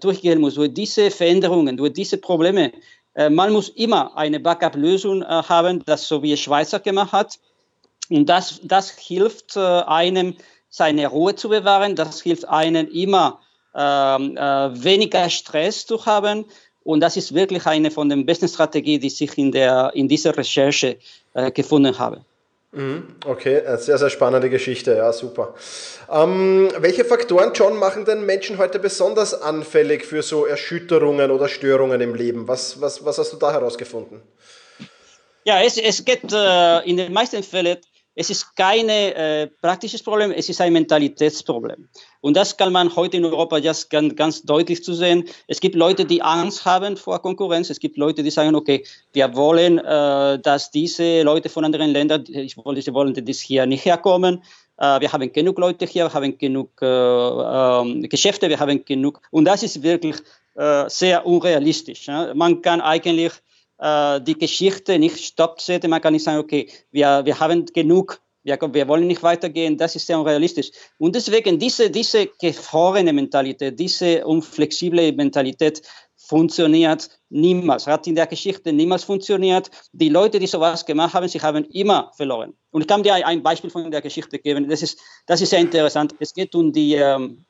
durchgehen 0.00 0.40
muss, 0.40 0.54
durch 0.54 0.72
diese 0.72 1.10
Veränderungen, 1.10 1.76
durch 1.76 1.92
diese 1.92 2.18
Probleme, 2.18 2.72
man 3.30 3.52
muss 3.52 3.68
immer 3.70 4.16
eine 4.16 4.38
Backup-Lösung 4.38 5.24
haben, 5.24 5.84
das 5.84 6.06
so 6.06 6.22
wie 6.22 6.36
Schweizer 6.36 6.78
gemacht 6.78 7.12
hat 7.12 7.38
und 8.10 8.28
das, 8.28 8.60
das 8.62 8.90
hilft 8.90 9.56
äh, 9.56 9.60
einem, 9.60 10.36
seine 10.70 11.06
Ruhe 11.06 11.34
zu 11.34 11.48
bewahren. 11.48 11.96
Das 11.96 12.22
hilft 12.22 12.48
einem 12.48 12.88
immer 12.88 13.40
ähm, 13.74 14.36
äh, 14.36 14.84
weniger 14.84 15.28
Stress 15.30 15.86
zu 15.86 16.04
haben. 16.04 16.44
Und 16.84 17.00
das 17.00 17.16
ist 17.16 17.34
wirklich 17.34 17.66
eine 17.66 17.90
von 17.90 18.08
den 18.08 18.24
besten 18.24 18.48
Strategien, 18.48 19.00
die 19.00 19.08
ich 19.08 19.38
in, 19.38 19.52
der, 19.52 19.90
in 19.94 20.08
dieser 20.08 20.36
Recherche 20.36 20.98
äh, 21.34 21.50
gefunden 21.50 21.98
habe. 21.98 22.22
Mhm. 22.72 23.16
Okay, 23.24 23.62
sehr, 23.78 23.96
sehr 23.96 24.10
spannende 24.10 24.50
Geschichte, 24.50 24.94
ja, 24.94 25.12
super. 25.12 25.54
Ähm, 26.10 26.68
welche 26.78 27.04
Faktoren, 27.04 27.52
John, 27.54 27.78
machen 27.78 28.04
den 28.04 28.26
Menschen 28.26 28.58
heute 28.58 28.78
besonders 28.78 29.40
anfällig 29.40 30.04
für 30.04 30.22
so 30.22 30.44
Erschütterungen 30.44 31.30
oder 31.30 31.48
Störungen 31.48 32.00
im 32.02 32.14
Leben? 32.14 32.46
Was, 32.46 32.80
was, 32.80 33.04
was 33.04 33.16
hast 33.18 33.32
du 33.32 33.36
da 33.38 33.52
herausgefunden? 33.52 34.20
Ja, 35.44 35.62
es, 35.62 35.78
es 35.78 36.04
geht 36.04 36.30
äh, 36.30 36.80
in 36.80 36.98
den 36.98 37.10
meisten 37.10 37.42
Fällen 37.42 37.78
es 38.18 38.30
ist 38.30 38.56
kein 38.56 38.88
äh, 38.88 39.46
praktisches 39.46 40.02
Problem, 40.02 40.32
es 40.32 40.48
ist 40.48 40.60
ein 40.60 40.72
Mentalitätsproblem. 40.72 41.88
Und 42.20 42.36
das 42.36 42.56
kann 42.56 42.72
man 42.72 42.94
heute 42.96 43.16
in 43.16 43.24
Europa 43.24 43.58
just 43.58 43.90
ganz, 43.90 44.16
ganz 44.16 44.42
deutlich 44.42 44.82
zu 44.82 44.92
sehen. 44.92 45.24
Es 45.46 45.60
gibt 45.60 45.76
Leute, 45.76 46.04
die 46.04 46.20
Angst 46.20 46.64
haben 46.64 46.96
vor 46.96 47.22
Konkurrenz. 47.22 47.70
Es 47.70 47.78
gibt 47.78 47.96
Leute, 47.96 48.24
die 48.24 48.32
sagen, 48.32 48.56
okay, 48.56 48.84
wir 49.12 49.36
wollen, 49.36 49.78
äh, 49.78 50.40
dass 50.40 50.72
diese 50.72 51.22
Leute 51.22 51.48
von 51.48 51.64
anderen 51.64 51.90
Ländern, 51.92 52.24
ich 52.26 52.56
wollte, 52.56 52.82
sie 52.82 52.92
wollen, 52.92 53.14
dass 53.14 53.38
hier 53.38 53.66
nicht 53.66 53.84
herkommen. 53.84 54.42
Äh, 54.78 55.00
wir 55.00 55.12
haben 55.12 55.32
genug 55.32 55.56
Leute 55.56 55.86
hier, 55.86 56.06
wir 56.06 56.12
haben 56.12 56.36
genug 56.36 56.70
äh, 56.82 56.86
ähm, 56.86 58.02
Geschäfte, 58.02 58.48
wir 58.48 58.58
haben 58.58 58.84
genug. 58.84 59.20
Und 59.30 59.44
das 59.44 59.62
ist 59.62 59.80
wirklich 59.84 60.16
äh, 60.56 60.90
sehr 60.90 61.24
unrealistisch. 61.24 62.08
Ja? 62.08 62.34
Man 62.34 62.62
kann 62.62 62.80
eigentlich 62.80 63.32
äh, 63.78 64.20
die 64.20 64.38
Geschichte 64.38 64.98
nicht 64.98 65.24
stoppen. 65.24 65.90
Man 65.90 66.00
kann 66.00 66.12
nicht 66.12 66.24
sagen, 66.24 66.38
okay, 66.38 66.68
wir, 66.90 67.24
wir 67.24 67.38
haben 67.38 67.66
genug, 67.66 68.20
wir, 68.42 68.58
wir 68.60 68.88
wollen 68.88 69.06
nicht 69.06 69.22
weitergehen, 69.22 69.76
das 69.76 69.96
ist 69.96 70.06
sehr 70.06 70.18
unrealistisch. 70.18 70.70
Und 70.98 71.14
deswegen 71.14 71.58
diese, 71.58 71.90
diese 71.90 72.28
gefrorene 72.40 73.12
Mentalität, 73.12 73.78
diese 73.78 74.24
unflexible 74.26 75.12
Mentalität 75.12 75.82
funktioniert 76.28 77.08
niemals, 77.30 77.86
hat 77.86 78.06
in 78.06 78.14
der 78.14 78.26
Geschichte 78.26 78.72
niemals 78.72 79.04
funktioniert. 79.04 79.70
Die 79.92 80.10
Leute, 80.10 80.38
die 80.38 80.46
sowas 80.46 80.84
gemacht 80.84 81.14
haben, 81.14 81.28
sie 81.28 81.40
haben 81.40 81.64
immer 81.66 82.10
verloren. 82.16 82.54
Und 82.70 82.82
ich 82.82 82.86
kann 82.86 83.02
dir 83.02 83.14
ein 83.14 83.42
Beispiel 83.42 83.70
von 83.70 83.90
der 83.90 84.02
Geschichte 84.02 84.38
geben, 84.38 84.68
das 84.68 84.82
ist, 84.82 85.00
das 85.26 85.40
ist 85.40 85.50
sehr 85.50 85.60
interessant. 85.60 86.14
Es 86.18 86.34
geht 86.34 86.54
um 86.54 86.72
die, 86.72 86.94
ähm, 86.94 87.44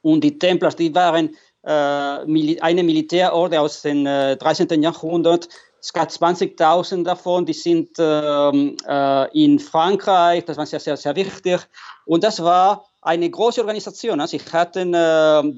um 0.00 0.20
die 0.20 0.38
Templars, 0.38 0.76
die 0.76 0.94
waren 0.94 1.34
eine 1.66 2.82
Militärorde 2.82 3.60
aus 3.60 3.82
dem 3.82 4.04
13. 4.04 4.70
Äh, 4.70 4.76
Jahrhundert. 4.76 5.48
Es 5.80 5.92
gab 5.92 6.08
20.000 6.08 7.04
davon, 7.04 7.46
die 7.46 7.52
sind 7.52 7.90
ähm, 7.98 8.76
äh, 8.88 9.44
in 9.44 9.58
Frankreich, 9.58 10.44
das 10.44 10.56
war 10.56 10.66
sehr, 10.66 10.80
sehr, 10.80 10.96
sehr 10.96 11.14
wichtig. 11.14 11.60
Und 12.06 12.24
das 12.24 12.42
war 12.42 12.86
eine 13.02 13.30
große 13.30 13.60
Organisation. 13.60 14.24
Sie 14.26 14.40
hatten 14.52 14.94
äh, 14.94 14.98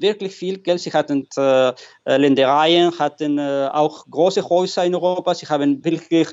wirklich 0.01 0.35
viel 0.35 0.59
Geld, 0.59 0.81
sie 0.81 0.93
hatten 0.93 1.27
äh, 1.35 1.73
Ländereien, 2.05 2.97
hatten 2.99 3.39
äh, 3.39 3.69
auch 3.71 4.05
große 4.07 4.47
Häuser 4.47 4.85
in 4.85 4.93
Europa, 4.93 5.33
sie 5.33 5.47
haben 5.47 5.83
wirklich 5.83 6.27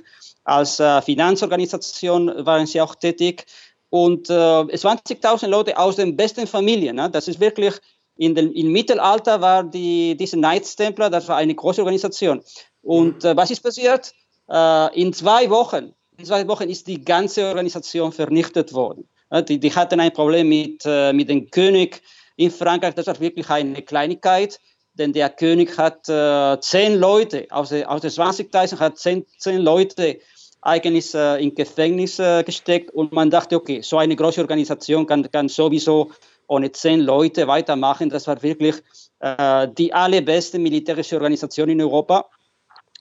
als 0.44 0.78
äh, 0.78 1.00
Finanzorganisation 1.00 2.44
waren 2.44 2.66
sie 2.66 2.80
auch 2.80 2.94
tätig. 2.94 3.46
Und 3.88 4.28
20.000 4.28 5.46
Leute 5.46 5.78
aus 5.78 5.96
den 5.96 6.16
besten 6.16 6.46
Familien, 6.46 6.96
ne? 6.96 7.08
das 7.08 7.28
ist 7.28 7.40
wirklich 7.40 7.80
in 8.16 8.34
den, 8.34 8.52
Im 8.52 8.72
Mittelalter 8.72 9.40
war 9.40 9.64
die, 9.64 10.16
diese 10.16 10.36
Knights 10.36 10.76
Templar, 10.76 11.10
das 11.10 11.28
war 11.28 11.36
eine 11.36 11.54
große 11.54 11.82
Organisation. 11.82 12.42
Und 12.82 13.24
äh, 13.24 13.36
was 13.36 13.50
ist 13.50 13.60
passiert? 13.60 14.12
Äh, 14.48 15.00
in 15.00 15.12
zwei 15.12 15.50
Wochen, 15.50 15.92
in 16.16 16.24
zwei 16.24 16.46
Wochen 16.48 16.68
ist 16.68 16.86
die 16.86 17.04
ganze 17.04 17.46
Organisation 17.46 18.12
vernichtet 18.12 18.72
worden. 18.72 19.08
Äh, 19.30 19.42
die, 19.42 19.60
die 19.60 19.74
hatten 19.74 20.00
ein 20.00 20.12
Problem 20.12 20.48
mit, 20.48 20.82
äh, 20.86 21.12
mit 21.12 21.28
dem 21.28 21.50
König 21.50 22.02
in 22.36 22.50
Frankreich. 22.50 22.94
Das 22.94 23.06
war 23.06 23.20
wirklich 23.20 23.50
eine 23.50 23.82
Kleinigkeit, 23.82 24.60
denn 24.94 25.12
der 25.12 25.28
König 25.28 25.76
hat 25.76 26.08
äh, 26.08 26.58
zehn 26.60 26.98
Leute, 26.98 27.46
aus, 27.50 27.72
aus 27.72 28.00
den 28.00 28.10
20.000 28.10 28.78
hat 28.78 28.98
zehn, 28.98 29.26
zehn 29.36 29.60
Leute 29.60 30.20
eigentlich 30.62 31.14
äh, 31.14 31.42
in 31.42 31.54
Gefängnis 31.54 32.20
gesteckt 32.44 32.90
und 32.90 33.12
man 33.12 33.30
dachte, 33.30 33.56
okay, 33.56 33.82
so 33.82 33.98
eine 33.98 34.16
große 34.16 34.40
Organisation 34.40 35.06
kann, 35.06 35.30
kann 35.30 35.48
sowieso 35.48 36.10
ohne 36.48 36.72
zehn 36.72 37.00
Leute 37.00 37.46
weitermachen. 37.46 38.10
Das 38.10 38.26
war 38.26 38.42
wirklich 38.42 38.76
äh, 39.20 39.68
die 39.76 39.92
allerbeste 39.92 40.58
militärische 40.58 41.16
Organisation 41.16 41.68
in 41.68 41.80
Europa. 41.80 42.28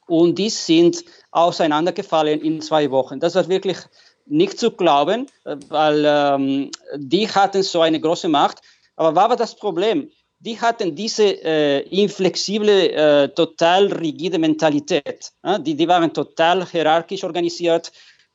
Und 0.07 0.37
die 0.37 0.49
sind 0.49 1.03
auseinandergefallen 1.31 2.41
in 2.41 2.61
zwei 2.61 2.91
Wochen. 2.91 3.19
Das 3.19 3.35
war 3.35 3.47
wirklich 3.47 3.77
nicht 4.25 4.59
zu 4.59 4.71
glauben, 4.71 5.27
weil 5.69 6.03
ähm, 6.05 6.71
die 6.95 7.27
hatten 7.27 7.63
so 7.63 7.81
eine 7.81 7.99
große 7.99 8.27
Macht. 8.27 8.61
Aber 8.95 9.15
was 9.15 9.29
war 9.29 9.35
das 9.35 9.55
Problem? 9.55 10.09
Die 10.39 10.59
hatten 10.59 10.95
diese 10.95 11.23
äh, 11.43 11.81
inflexible, 11.89 12.91
äh, 12.91 13.29
total 13.29 13.87
rigide 13.87 14.37
Mentalität. 14.37 15.31
Ja? 15.43 15.57
Die, 15.57 15.75
die 15.75 15.87
waren 15.87 16.13
total 16.13 16.65
hierarchisch 16.67 17.23
organisiert. 17.23 17.91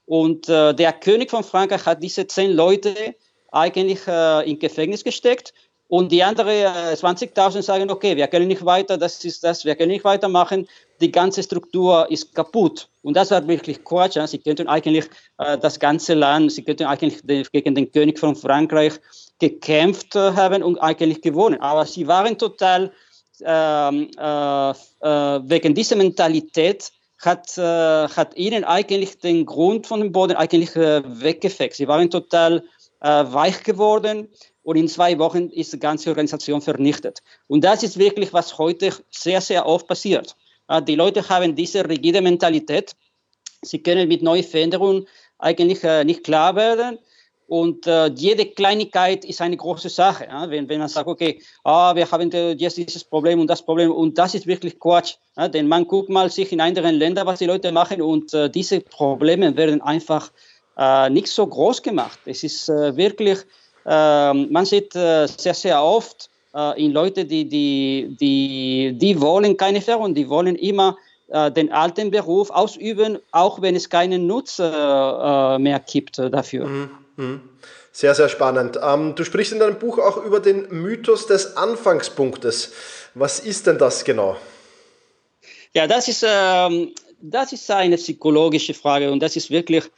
Und 0.06 0.48
äh, 0.48 0.74
der 0.74 0.92
König 0.92 1.30
von 1.30 1.44
Frankreich 1.44 1.86
hat 1.86 2.02
diese 2.02 2.26
zehn 2.26 2.52
Leute 2.52 3.14
eigentlich 3.52 4.06
äh, 4.06 4.50
in 4.50 4.58
Gefängnis 4.58 5.04
gesteckt 5.04 5.52
und 5.90 6.12
die 6.12 6.22
anderen 6.22 6.48
äh, 6.48 6.94
20.000 6.94 7.62
sagen, 7.62 7.90
okay, 7.90 8.16
wir 8.16 8.28
können 8.28 8.46
nicht 8.46 8.64
weiter, 8.64 8.96
das 8.96 9.24
ist 9.24 9.42
das, 9.42 9.64
wir 9.64 9.74
können 9.74 9.90
nicht 9.90 10.04
weitermachen, 10.04 10.68
die 11.00 11.10
ganze 11.10 11.42
Struktur 11.42 12.08
ist 12.08 12.32
kaputt. 12.32 12.88
Und 13.02 13.16
das 13.16 13.32
war 13.32 13.46
wirklich 13.48 13.82
Quatsch. 13.82 14.14
Ja? 14.14 14.24
Sie 14.28 14.38
könnten 14.38 14.68
eigentlich 14.68 15.06
äh, 15.38 15.58
das 15.58 15.80
ganze 15.80 16.14
Land, 16.14 16.52
sie 16.52 16.62
könnten 16.62 16.84
eigentlich 16.84 17.22
den, 17.22 17.44
gegen 17.52 17.74
den 17.74 17.90
König 17.90 18.20
von 18.20 18.36
Frankreich 18.36 19.00
gekämpft 19.40 20.14
äh, 20.14 20.32
haben 20.34 20.62
und 20.62 20.78
eigentlich 20.78 21.22
gewonnen. 21.22 21.60
Aber 21.60 21.84
sie 21.84 22.06
waren 22.06 22.38
total, 22.38 22.92
ähm, 23.42 24.10
äh, 24.16 24.70
äh, 24.70 24.74
wegen 25.42 25.74
dieser 25.74 25.96
Mentalität 25.96 26.92
hat, 27.18 27.58
hat 27.58 28.34
ihnen 28.38 28.64
eigentlich 28.64 29.18
den 29.18 29.44
Grund 29.44 29.86
von 29.86 30.00
dem 30.00 30.10
Boden 30.10 30.36
eigentlich 30.36 30.74
weggefegt. 30.74 31.74
Sie 31.74 31.86
waren 31.86 32.08
total 32.08 32.64
äh, 33.00 33.08
weich 33.08 33.62
geworden 33.62 34.28
und 34.62 34.76
in 34.76 34.88
zwei 34.88 35.18
Wochen 35.18 35.48
ist 35.48 35.72
die 35.72 35.78
ganze 35.78 36.10
Organisation 36.10 36.60
vernichtet. 36.60 37.22
Und 37.46 37.64
das 37.64 37.82
ist 37.82 37.98
wirklich, 37.98 38.32
was 38.32 38.58
heute 38.58 38.92
sehr, 39.10 39.40
sehr 39.40 39.66
oft 39.66 39.86
passiert. 39.86 40.36
Äh, 40.68 40.82
die 40.82 40.94
Leute 40.94 41.28
haben 41.28 41.54
diese 41.54 41.88
rigide 41.88 42.20
Mentalität. 42.20 42.94
Sie 43.62 43.82
können 43.82 44.08
mit 44.08 44.22
neuen 44.22 44.44
Veränderungen 44.44 45.06
eigentlich 45.38 45.82
äh, 45.84 46.04
nicht 46.04 46.24
klar 46.24 46.54
werden. 46.56 46.98
Und 47.50 47.88
äh, 47.88 48.06
jede 48.14 48.46
Kleinigkeit 48.46 49.24
ist 49.24 49.40
eine 49.40 49.56
große 49.56 49.88
Sache. 49.88 50.26
Ja? 50.26 50.48
Wenn, 50.48 50.68
wenn 50.68 50.78
man 50.78 50.88
sagt, 50.88 51.08
okay, 51.08 51.42
ah, 51.64 51.96
wir 51.96 52.08
haben 52.08 52.30
jetzt 52.30 52.76
dieses 52.76 53.02
Problem 53.02 53.40
und 53.40 53.48
das 53.48 53.60
Problem, 53.60 53.90
und 53.90 54.16
das 54.16 54.36
ist 54.36 54.46
wirklich 54.46 54.78
Quatsch. 54.78 55.16
Ja? 55.36 55.48
Denn 55.48 55.66
man 55.66 55.84
guckt 55.88 56.10
mal 56.10 56.30
sich 56.30 56.52
in 56.52 56.60
anderen 56.60 56.94
Ländern, 56.94 57.26
was 57.26 57.40
die 57.40 57.46
Leute 57.46 57.72
machen, 57.72 58.00
und 58.02 58.32
äh, 58.34 58.48
diese 58.48 58.80
Probleme 58.80 59.56
werden 59.56 59.82
einfach 59.82 60.30
äh, 60.80 61.10
nicht 61.10 61.28
so 61.28 61.46
groß 61.46 61.82
gemacht. 61.82 62.18
Es 62.24 62.42
ist 62.42 62.68
äh, 62.68 62.96
wirklich, 62.96 63.38
äh, 63.84 64.32
man 64.32 64.64
sieht 64.64 64.96
äh, 64.96 65.26
sehr, 65.26 65.54
sehr 65.54 65.82
oft 65.82 66.30
äh, 66.54 66.82
in 66.82 66.92
Leute, 66.92 67.26
die, 67.26 67.44
die, 67.44 68.16
die, 68.18 68.94
die 68.96 69.20
wollen 69.20 69.56
keine 69.56 69.82
Veränderung, 69.82 70.14
die 70.14 70.28
wollen 70.28 70.56
immer 70.56 70.96
äh, 71.28 71.52
den 71.52 71.70
alten 71.70 72.10
Beruf 72.10 72.50
ausüben, 72.50 73.18
auch 73.30 73.60
wenn 73.60 73.76
es 73.76 73.90
keinen 73.90 74.26
Nutzen 74.26 74.72
mehr 75.62 75.80
gibt 75.80 76.18
dafür. 76.18 76.66
Mhm. 76.66 76.90
mhm. 77.16 77.40
Sehr, 77.92 78.14
sehr 78.14 78.28
spannend. 78.28 78.78
Ähm, 78.80 79.16
du 79.16 79.24
sprichst 79.24 79.52
in 79.52 79.58
deinem 79.58 79.78
Buch 79.78 79.98
auch 79.98 80.24
über 80.24 80.38
den 80.38 80.68
Mythos 80.70 81.26
des 81.26 81.56
Anfangspunktes. 81.56 82.72
Was 83.14 83.40
ist 83.40 83.66
denn 83.66 83.78
das 83.78 84.04
genau? 84.04 84.36
Ja, 85.74 85.88
das 85.88 86.06
ist, 86.06 86.24
ähm, 86.26 86.94
das 87.20 87.52
ist 87.52 87.68
eine 87.68 87.96
psychologische 87.96 88.74
Frage 88.74 89.10
und 89.10 89.20
das 89.20 89.34
ist 89.34 89.50
wirklich 89.50 89.90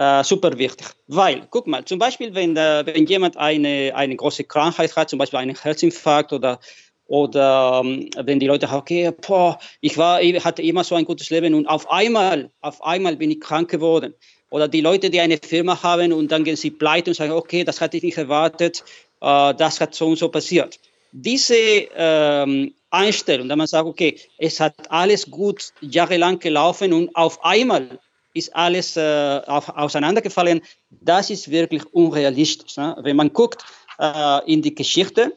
äh, 0.00 0.24
super 0.24 0.56
wichtig. 0.56 0.86
Weil, 1.08 1.46
guck 1.50 1.66
mal, 1.66 1.84
zum 1.84 1.98
Beispiel, 1.98 2.34
wenn, 2.34 2.56
äh, 2.56 2.82
wenn 2.86 3.04
jemand 3.04 3.36
eine, 3.36 3.92
eine 3.94 4.16
große 4.16 4.44
Krankheit 4.44 4.96
hat, 4.96 5.10
zum 5.10 5.18
Beispiel 5.18 5.38
einen 5.38 5.54
Herzinfarkt 5.54 6.32
oder, 6.32 6.58
oder 7.06 7.82
ähm, 7.84 8.08
wenn 8.16 8.40
die 8.40 8.46
Leute 8.46 8.66
sagen, 8.66 8.78
okay, 8.78 9.12
boah, 9.26 9.58
ich, 9.82 9.98
war, 9.98 10.20
hatte 10.20 10.62
immer 10.62 10.84
so 10.84 10.94
ein 10.94 11.04
gutes 11.04 11.28
Leben 11.28 11.52
und 11.52 11.66
auf 11.66 11.90
einmal, 11.90 12.50
auf 12.62 12.82
einmal 12.82 13.16
bin 13.16 13.30
ich 13.30 13.40
krank 13.40 13.70
geworden. 13.70 14.14
Oder 14.48 14.68
die 14.68 14.80
Leute, 14.80 15.10
die 15.10 15.20
eine 15.20 15.36
Firma 15.36 15.82
haben 15.82 16.14
und 16.14 16.32
dann 16.32 16.44
gehen 16.44 16.56
sie 16.56 16.70
pleite 16.70 17.10
und 17.10 17.14
sagen, 17.14 17.32
okay, 17.32 17.62
das 17.62 17.82
hatte 17.82 17.98
ich 17.98 18.02
nicht 18.02 18.16
erwartet, 18.16 18.82
äh, 19.20 19.54
das 19.54 19.82
hat 19.82 19.94
so 19.94 20.06
und 20.06 20.16
so 20.16 20.30
passiert. 20.30 20.80
Diese 21.12 21.54
ähm, 21.54 22.72
Einstellung, 22.88 23.50
da 23.50 23.56
man 23.56 23.66
sagt, 23.66 23.86
okay, 23.86 24.18
es 24.38 24.60
hat 24.60 24.90
alles 24.90 25.30
gut 25.30 25.74
jahrelang 25.82 26.38
gelaufen 26.38 26.94
und 26.94 27.14
auf 27.14 27.44
einmal 27.44 27.98
ist 28.34 28.54
alles 28.54 28.96
äh, 28.96 29.40
auf, 29.46 29.68
auseinandergefallen. 29.68 30.60
Das 30.90 31.30
ist 31.30 31.50
wirklich 31.50 31.84
unrealistisch. 31.92 32.76
Ne? 32.76 32.96
Wenn 33.00 33.16
man 33.16 33.32
guckt 33.32 33.64
äh, 33.98 34.52
in 34.52 34.62
die 34.62 34.74
Geschichte, 34.74 35.36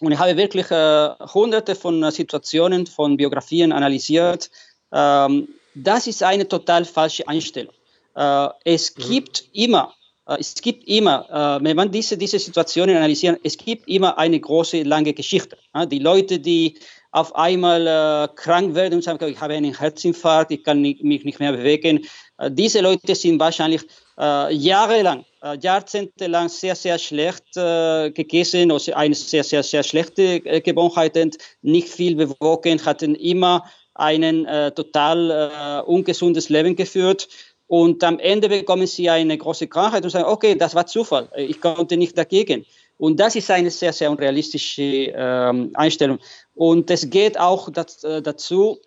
und 0.00 0.12
ich 0.12 0.18
habe 0.18 0.36
wirklich 0.36 0.70
äh, 0.70 1.10
hunderte 1.32 1.74
von 1.74 2.10
Situationen, 2.10 2.86
von 2.86 3.16
Biografien 3.16 3.72
analysiert, 3.72 4.50
ähm, 4.92 5.48
das 5.74 6.06
ist 6.06 6.22
eine 6.22 6.46
total 6.48 6.84
falsche 6.84 7.26
Einstellung. 7.28 7.74
Äh, 8.14 8.48
es 8.64 8.96
mhm. 8.96 9.02
gibt 9.02 9.44
immer, 9.52 9.94
äh, 10.26 10.36
es 10.38 10.54
gibt 10.54 10.86
immer, 10.88 11.28
äh, 11.60 11.64
wenn 11.64 11.76
man 11.76 11.90
diese, 11.90 12.16
diese 12.16 12.38
Situationen 12.38 12.96
analysiert, 12.96 13.40
es 13.44 13.56
gibt 13.56 13.88
immer 13.88 14.18
eine 14.18 14.38
große, 14.38 14.82
lange 14.82 15.12
Geschichte. 15.12 15.56
Die 15.88 15.98
Leute, 15.98 16.38
die 16.38 16.78
auf 17.14 17.32
einmal 17.36 17.86
äh, 17.86 18.28
krank 18.34 18.74
werden 18.74 18.94
und 18.94 19.02
sagen, 19.04 19.24
ich 19.28 19.40
habe 19.40 19.54
einen 19.54 19.78
Herzinfarkt, 19.78 20.50
ich 20.50 20.64
kann 20.64 20.80
nicht, 20.80 21.04
mich 21.04 21.24
nicht 21.24 21.38
mehr 21.38 21.52
bewegen. 21.52 22.04
Äh, 22.38 22.50
diese 22.50 22.80
Leute 22.80 23.14
sind 23.14 23.38
wahrscheinlich 23.38 23.82
äh, 24.18 24.52
jahrelang, 24.52 25.24
äh, 25.40 25.56
jahrzehntelang 25.60 26.48
sehr, 26.48 26.74
sehr 26.74 26.98
schlecht 26.98 27.56
äh, 27.56 28.10
gegessen, 28.10 28.72
also 28.72 28.94
eine 28.94 29.14
sehr, 29.14 29.44
sehr, 29.44 29.62
sehr 29.62 29.84
schlechte 29.84 30.44
äh, 30.44 30.60
Gewohnheiten, 30.60 31.30
nicht 31.62 31.88
viel 31.88 32.16
bewogen, 32.16 32.84
hatten 32.84 33.14
immer 33.14 33.64
ein 33.94 34.44
äh, 34.46 34.72
total 34.72 35.84
ungesundes 35.86 36.48
Leben 36.48 36.74
geführt. 36.74 37.28
Und 37.68 38.02
am 38.02 38.18
Ende 38.18 38.48
bekommen 38.48 38.88
sie 38.88 39.08
eine 39.08 39.38
große 39.38 39.68
Krankheit 39.68 40.02
und 40.02 40.10
sagen, 40.10 40.26
okay, 40.26 40.56
das 40.56 40.74
war 40.74 40.86
Zufall, 40.86 41.28
ich 41.36 41.60
konnte 41.60 41.96
nicht 41.96 42.18
dagegen. 42.18 42.66
Und 42.98 43.18
das 43.18 43.34
ist 43.34 43.50
eine 43.50 43.70
sehr, 43.70 43.92
sehr 43.92 44.10
unrealistische 44.10 44.82
ähm, 44.82 45.70
Einstellung. 45.74 46.18
Und 46.54 46.90
es 46.90 47.10
geht 47.10 47.38
auch 47.38 47.70
das, 47.70 48.04
äh, 48.04 48.22
dazu, 48.22 48.78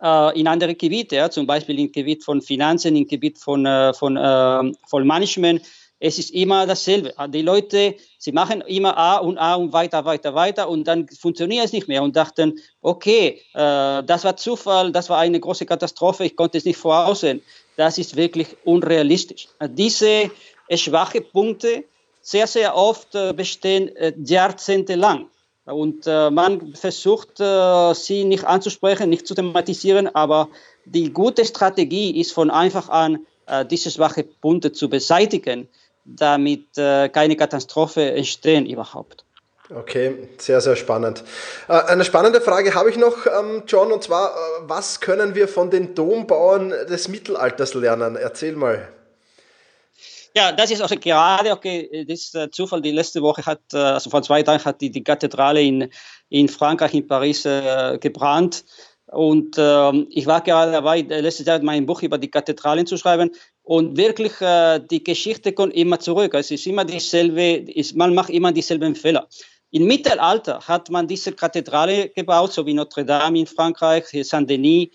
äh, 0.00 0.38
in 0.38 0.46
andere 0.46 0.74
Gebiete, 0.74 1.16
ja, 1.16 1.30
zum 1.30 1.46
Beispiel 1.46 1.78
im 1.78 1.92
Gebiet 1.92 2.24
von 2.24 2.40
Finanzen, 2.40 2.96
im 2.96 3.06
Gebiet 3.06 3.38
von, 3.38 3.66
äh, 3.66 3.92
von, 3.94 4.16
äh, 4.16 4.72
von 4.86 5.06
Management. 5.06 5.62
Es 6.00 6.18
ist 6.18 6.30
immer 6.30 6.64
dasselbe. 6.64 7.12
Die 7.30 7.42
Leute, 7.42 7.96
sie 8.18 8.30
machen 8.30 8.60
immer 8.60 8.96
A 8.96 9.16
und 9.16 9.36
A 9.36 9.56
und 9.56 9.72
weiter, 9.72 10.04
weiter, 10.04 10.32
weiter 10.32 10.68
und 10.68 10.84
dann 10.84 11.08
funktioniert 11.08 11.64
es 11.64 11.72
nicht 11.72 11.88
mehr 11.88 12.04
und 12.04 12.14
dachten, 12.14 12.60
okay, 12.82 13.42
äh, 13.52 14.04
das 14.04 14.24
war 14.24 14.36
Zufall, 14.36 14.92
das 14.92 15.10
war 15.10 15.18
eine 15.18 15.40
große 15.40 15.66
Katastrophe, 15.66 16.24
ich 16.24 16.36
konnte 16.36 16.56
es 16.56 16.64
nicht 16.64 16.76
voraussehen. 16.76 17.42
Das 17.76 17.98
ist 17.98 18.14
wirklich 18.14 18.46
unrealistisch. 18.64 19.48
Diese 19.60 20.30
schwache 20.72 21.20
Punkte 21.20 21.84
sehr, 22.28 22.46
sehr 22.46 22.76
oft 22.76 23.14
äh, 23.14 23.32
bestehen 23.32 23.94
äh, 23.96 24.12
jahrzehntelang. 24.22 25.30
Und 25.64 26.06
äh, 26.06 26.30
man 26.30 26.74
versucht, 26.74 27.36
sie 27.36 28.24
nicht 28.24 28.44
anzusprechen, 28.44 29.10
nicht 29.10 29.26
zu 29.26 29.34
thematisieren, 29.34 30.08
aber 30.14 30.48
die 30.86 31.12
gute 31.12 31.44
Strategie 31.44 32.18
ist 32.18 32.32
von 32.32 32.50
einfach 32.50 32.88
an, 32.88 33.26
diese 33.70 33.90
schwache 33.90 34.24
Punkte 34.24 34.72
zu 34.72 34.90
beseitigen, 34.90 35.68
damit 36.04 36.66
keine 36.74 37.34
Katastrophe 37.36 38.12
entstehen 38.12 38.66
überhaupt. 38.66 39.24
Okay, 39.74 40.28
sehr, 40.38 40.60
sehr 40.60 40.76
spannend. 40.76 41.24
Eine 41.66 42.04
spannende 42.04 42.42
Frage 42.42 42.74
habe 42.74 42.90
ich 42.90 42.96
noch, 42.96 43.26
ähm, 43.26 43.62
John, 43.66 43.90
und 43.92 44.02
zwar, 44.02 44.34
was 44.62 45.00
können 45.00 45.34
wir 45.34 45.48
von 45.48 45.70
den 45.70 45.94
Dombauern 45.94 46.70
des 46.70 47.08
Mittelalters 47.08 47.72
lernen? 47.74 48.16
Erzähl 48.16 48.56
mal. 48.56 48.88
Ja, 50.34 50.52
das 50.52 50.70
ist 50.70 50.82
also 50.82 50.96
gerade, 50.96 51.52
okay, 51.52 52.04
das 52.06 52.20
ist 52.20 52.34
äh, 52.34 52.50
Zufall, 52.50 52.82
die 52.82 52.92
letzte 52.92 53.22
Woche 53.22 53.44
hat, 53.44 53.60
äh, 53.72 53.78
also 53.78 54.10
vor 54.10 54.22
zwei 54.22 54.42
Tagen 54.42 54.64
hat 54.64 54.80
die, 54.80 54.90
die 54.90 55.02
Kathedrale 55.02 55.62
in, 55.62 55.90
in 56.28 56.48
Frankreich, 56.48 56.94
in 56.94 57.06
Paris 57.06 57.44
äh, 57.44 57.98
gebrannt. 58.00 58.64
Und 59.06 59.56
ähm, 59.58 60.06
ich 60.10 60.26
war 60.26 60.42
gerade 60.42 60.72
dabei, 60.72 61.00
äh, 61.00 61.20
letztes 61.20 61.46
Jahr 61.46 61.62
mein 61.62 61.86
Buch 61.86 62.02
über 62.02 62.18
die 62.18 62.30
Kathedralen 62.30 62.86
zu 62.86 62.98
schreiben. 62.98 63.30
Und 63.62 63.96
wirklich, 63.96 64.38
äh, 64.40 64.80
die 64.80 65.02
Geschichte 65.02 65.52
kommt 65.52 65.74
immer 65.74 65.98
zurück. 65.98 66.34
Es 66.34 66.50
ist 66.50 66.66
immer 66.66 66.84
dieselbe, 66.84 67.70
ist, 67.70 67.96
man 67.96 68.14
macht 68.14 68.30
immer 68.30 68.52
dieselben 68.52 68.94
Fehler. 68.94 69.26
Im 69.70 69.86
Mittelalter 69.86 70.60
hat 70.60 70.90
man 70.90 71.06
diese 71.06 71.32
Kathedrale 71.32 72.10
gebaut, 72.10 72.52
so 72.52 72.64
wie 72.66 72.74
Notre 72.74 73.04
Dame 73.04 73.40
in 73.40 73.46
Frankreich, 73.46 74.04
Saint-Denis, 74.22 74.88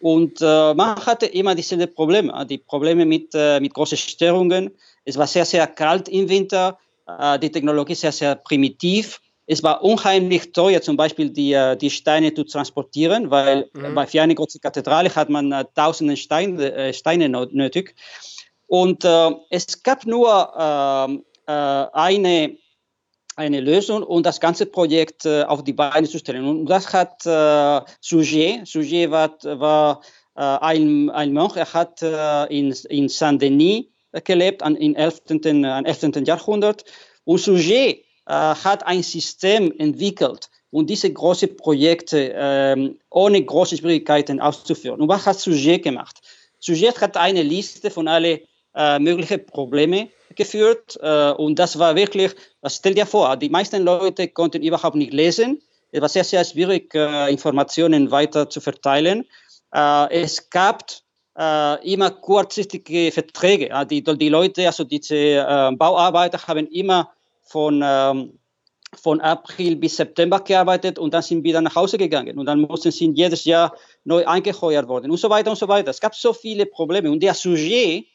und 0.00 0.40
äh, 0.40 0.74
man 0.74 0.96
hatte 1.04 1.26
immer 1.26 1.54
diese 1.54 1.86
Probleme, 1.86 2.46
die 2.46 2.58
Probleme 2.58 3.04
mit, 3.04 3.34
äh, 3.34 3.60
mit 3.60 3.74
großen 3.74 3.98
Störungen. 3.98 4.70
Es 5.04 5.16
war 5.16 5.26
sehr, 5.26 5.44
sehr 5.44 5.66
kalt 5.66 6.08
im 6.08 6.28
Winter, 6.28 6.78
äh, 7.06 7.38
die 7.38 7.50
Technologie 7.50 7.94
sehr, 7.94 8.12
sehr 8.12 8.34
primitiv. 8.34 9.20
Es 9.46 9.62
war 9.62 9.82
unheimlich 9.82 10.52
teuer, 10.52 10.80
zum 10.80 10.96
Beispiel 10.96 11.30
die, 11.30 11.52
äh, 11.52 11.76
die 11.76 11.90
Steine 11.90 12.32
zu 12.32 12.44
transportieren, 12.44 13.30
weil 13.30 13.68
mhm. 13.74 13.94
bei 13.94 14.06
für 14.06 14.22
eine 14.22 14.34
große 14.34 14.60
Kathedrale 14.60 15.14
hat 15.14 15.28
man 15.28 15.52
äh, 15.52 15.64
tausende 15.74 16.16
Steine, 16.16 16.72
äh, 16.72 16.92
Steine 16.92 17.28
nötig. 17.28 17.94
Und 18.66 19.04
es 19.04 19.82
gab 19.82 20.06
nur 20.06 20.52
ähm, 20.56 21.24
äh, 21.50 21.86
eine 21.92 22.56
eine 23.40 23.60
Lösung 23.60 24.02
und 24.02 24.26
das 24.26 24.38
ganze 24.38 24.66
Projekt 24.66 25.24
äh, 25.24 25.44
auf 25.44 25.64
die 25.64 25.72
Beine 25.72 26.06
zu 26.06 26.18
stellen. 26.18 26.44
Und 26.44 26.66
das 26.66 26.92
hat 26.92 27.24
äh, 27.24 27.80
Sujet, 28.00 28.66
Sujet 28.66 29.10
war, 29.10 29.30
war 29.44 30.02
äh, 30.36 30.42
ein, 30.42 31.08
ein 31.10 31.32
Mönch, 31.32 31.56
er 31.56 31.72
hat 31.72 32.02
äh, 32.02 32.44
in, 32.56 32.72
in 32.90 33.08
Saint-Denis 33.08 33.86
gelebt, 34.24 34.62
an, 34.62 34.76
im 34.76 34.94
11. 34.94 35.22
11. 35.44 36.26
Jahrhundert. 36.26 36.84
Und 37.24 37.38
Sujet 37.38 38.04
hat 38.26 38.86
ein 38.86 39.02
System 39.02 39.72
entwickelt, 39.78 40.50
um 40.70 40.86
diese 40.86 41.12
großen 41.12 41.56
Projekte 41.56 42.32
ähm, 42.36 42.98
ohne 43.10 43.42
große 43.42 43.76
Schwierigkeiten 43.76 44.40
auszuführen. 44.40 45.00
Und 45.00 45.08
was 45.08 45.26
hat 45.26 45.40
Sujet 45.40 45.82
gemacht? 45.82 46.20
Sujet 46.60 47.00
hat 47.00 47.16
eine 47.16 47.42
Liste 47.42 47.90
von 47.90 48.06
allen 48.06 48.40
äh, 48.74 48.98
möglichen 48.98 49.46
Problemen 49.46 50.10
geführt 50.36 50.98
äh, 51.02 51.30
und 51.32 51.58
das 51.58 51.78
war 51.78 51.96
wirklich, 51.96 52.34
stell 52.66 52.94
dir 52.94 53.06
vor, 53.06 53.36
die 53.36 53.48
meisten 53.48 53.82
Leute 53.82 54.28
konnten 54.28 54.62
überhaupt 54.62 54.96
nicht 54.96 55.12
lesen. 55.12 55.60
Es 55.92 56.00
war 56.00 56.08
sehr, 56.08 56.24
sehr 56.24 56.44
schwierig, 56.44 56.94
äh, 56.94 57.30
Informationen 57.30 58.10
weiter 58.10 58.48
zu 58.48 58.60
verteilen. 58.60 59.26
Äh, 59.74 60.22
es 60.22 60.50
gab 60.50 60.84
äh, 61.38 61.92
immer 61.92 62.10
kurzfristige 62.10 63.10
Verträge. 63.12 63.70
Die, 63.86 64.02
die 64.02 64.28
Leute, 64.28 64.66
also 64.66 64.84
diese 64.84 65.16
äh, 65.16 65.70
Bauarbeiter 65.76 66.46
haben 66.46 66.66
immer 66.68 67.10
von, 67.42 67.82
ähm, 67.84 68.38
von 69.00 69.20
April 69.20 69.76
bis 69.76 69.96
September 69.96 70.40
gearbeitet 70.40 70.98
und 70.98 71.14
dann 71.14 71.22
sind 71.22 71.42
wieder 71.44 71.60
nach 71.60 71.74
Hause 71.74 71.98
gegangen 71.98 72.38
und 72.38 72.46
dann 72.46 72.60
mussten 72.60 72.90
sie 72.92 73.10
jedes 73.14 73.44
Jahr 73.44 73.74
neu 74.04 74.24
eingeheuert 74.26 74.88
worden 74.88 75.10
und 75.10 75.18
so 75.18 75.30
weiter 75.30 75.50
und 75.50 75.56
so 75.56 75.66
weiter. 75.68 75.90
Es 75.90 76.00
gab 76.00 76.14
so 76.14 76.32
viele 76.32 76.66
Probleme 76.66 77.10
und 77.10 77.20
der 77.20 77.34
Sujet 77.34 78.04
äh, 78.04 78.06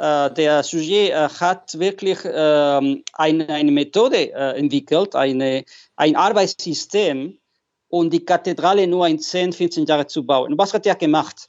der 0.00 0.62
Sujet 0.62 1.10
äh, 1.10 1.28
hat 1.28 1.78
wirklich 1.78 2.18
ähm, 2.24 3.04
eine, 3.12 3.48
eine 3.48 3.70
Methode 3.70 4.32
äh, 4.32 4.58
entwickelt, 4.58 5.14
eine, 5.14 5.64
ein 5.96 6.16
Arbeitssystem, 6.16 7.38
um 7.88 8.08
die 8.08 8.24
Kathedrale 8.24 8.86
nur 8.86 9.06
in 9.08 9.18
10, 9.18 9.52
15 9.52 9.84
Jahren 9.84 10.08
zu 10.08 10.24
bauen. 10.24 10.56
Was 10.56 10.72
hat 10.72 10.86
er 10.86 10.94
gemacht? 10.94 11.48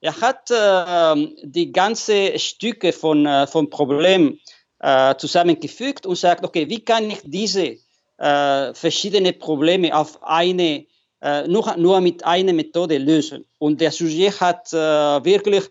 Er 0.00 0.20
hat 0.20 0.50
äh, 0.50 1.28
die 1.44 1.70
ganzen 1.70 2.36
Stücke 2.40 2.92
von, 2.92 3.24
äh, 3.24 3.46
vom 3.46 3.70
Problem 3.70 4.40
äh, 4.80 5.14
zusammengefügt 5.14 6.04
und 6.04 6.16
sagt, 6.16 6.44
okay, 6.44 6.68
wie 6.68 6.84
kann 6.84 7.08
ich 7.08 7.20
diese 7.22 7.76
äh, 8.18 8.74
verschiedenen 8.74 9.38
Probleme 9.38 9.96
auf 9.96 10.20
eine, 10.24 10.86
äh, 11.20 11.46
nur, 11.46 11.76
nur 11.76 12.00
mit 12.00 12.24
einer 12.24 12.52
Methode 12.52 12.98
lösen? 12.98 13.44
Und 13.58 13.80
der 13.80 13.92
Sujet 13.92 14.40
hat 14.40 14.72
äh, 14.72 14.76
wirklich 14.76 15.70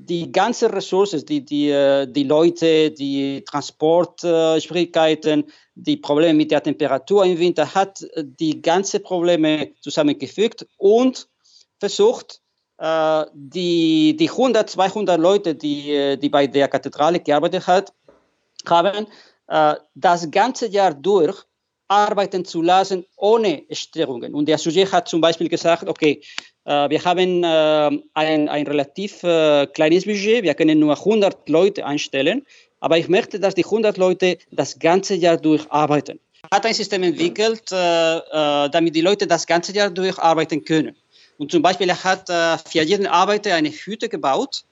die 0.00 0.30
ganzen 0.30 0.70
Ressourcen, 0.70 1.26
die, 1.26 1.44
die, 1.44 1.70
äh, 1.70 2.06
die 2.06 2.22
Leute, 2.22 2.92
die 2.92 3.42
Transportschwierigkeiten, 3.44 5.42
die 5.74 5.96
Probleme 5.96 6.34
mit 6.34 6.52
der 6.52 6.62
Temperatur 6.62 7.24
im 7.24 7.36
Winter, 7.38 7.74
hat 7.74 8.02
äh, 8.02 8.22
die 8.24 8.62
ganzen 8.62 9.02
Probleme 9.02 9.72
zusammengefügt 9.80 10.68
und 10.76 11.28
versucht, 11.80 12.40
äh, 12.78 13.24
die, 13.34 14.16
die 14.16 14.30
100, 14.30 14.70
200 14.70 15.18
Leute, 15.18 15.56
die, 15.56 16.16
die 16.16 16.28
bei 16.28 16.46
der 16.46 16.68
Kathedrale 16.68 17.18
gearbeitet 17.18 17.66
hat, 17.66 17.92
haben, 18.66 19.06
das 19.94 20.30
ganze 20.30 20.68
Jahr 20.68 20.92
durch 20.92 21.42
arbeiten 21.88 22.44
zu 22.44 22.60
lassen 22.60 23.06
ohne 23.16 23.64
Störungen. 23.70 24.34
Und 24.34 24.46
der 24.46 24.58
Sujet 24.58 24.92
hat 24.92 25.08
zum 25.08 25.22
Beispiel 25.22 25.48
gesagt, 25.48 25.88
okay, 25.88 26.20
äh, 26.57 26.57
wir 26.68 27.02
haben 27.02 27.44
äh, 27.44 28.02
ein, 28.12 28.48
ein 28.50 28.66
relativ 28.66 29.22
äh, 29.22 29.66
kleines 29.68 30.04
Budget, 30.04 30.42
wir 30.42 30.52
können 30.52 30.78
nur 30.78 30.98
100 30.98 31.48
Leute 31.48 31.86
einstellen, 31.86 32.44
aber 32.78 32.98
ich 32.98 33.08
möchte, 33.08 33.40
dass 33.40 33.54
die 33.54 33.64
100 33.64 33.96
Leute 33.96 34.36
das 34.50 34.78
ganze 34.78 35.14
Jahr 35.14 35.38
durcharbeiten. 35.38 36.20
Er 36.50 36.58
hat 36.58 36.66
ein 36.66 36.74
System 36.74 37.02
entwickelt, 37.02 37.72
damit 37.72 38.94
die 38.94 39.00
Leute 39.00 39.26
das 39.26 39.46
ganze 39.46 39.72
Jahr 39.72 39.90
durcharbeiten 39.90 40.64
können. 40.64 40.94
Und 41.38 41.50
zum 41.50 41.62
Beispiel, 41.62 41.88
er 41.88 42.04
hat 42.04 42.28
für 42.68 42.82
jeden 42.82 43.08
Arbeiter 43.08 43.54
eine 43.54 43.70
Hütte 43.70 44.08
gebaut, 44.08 44.62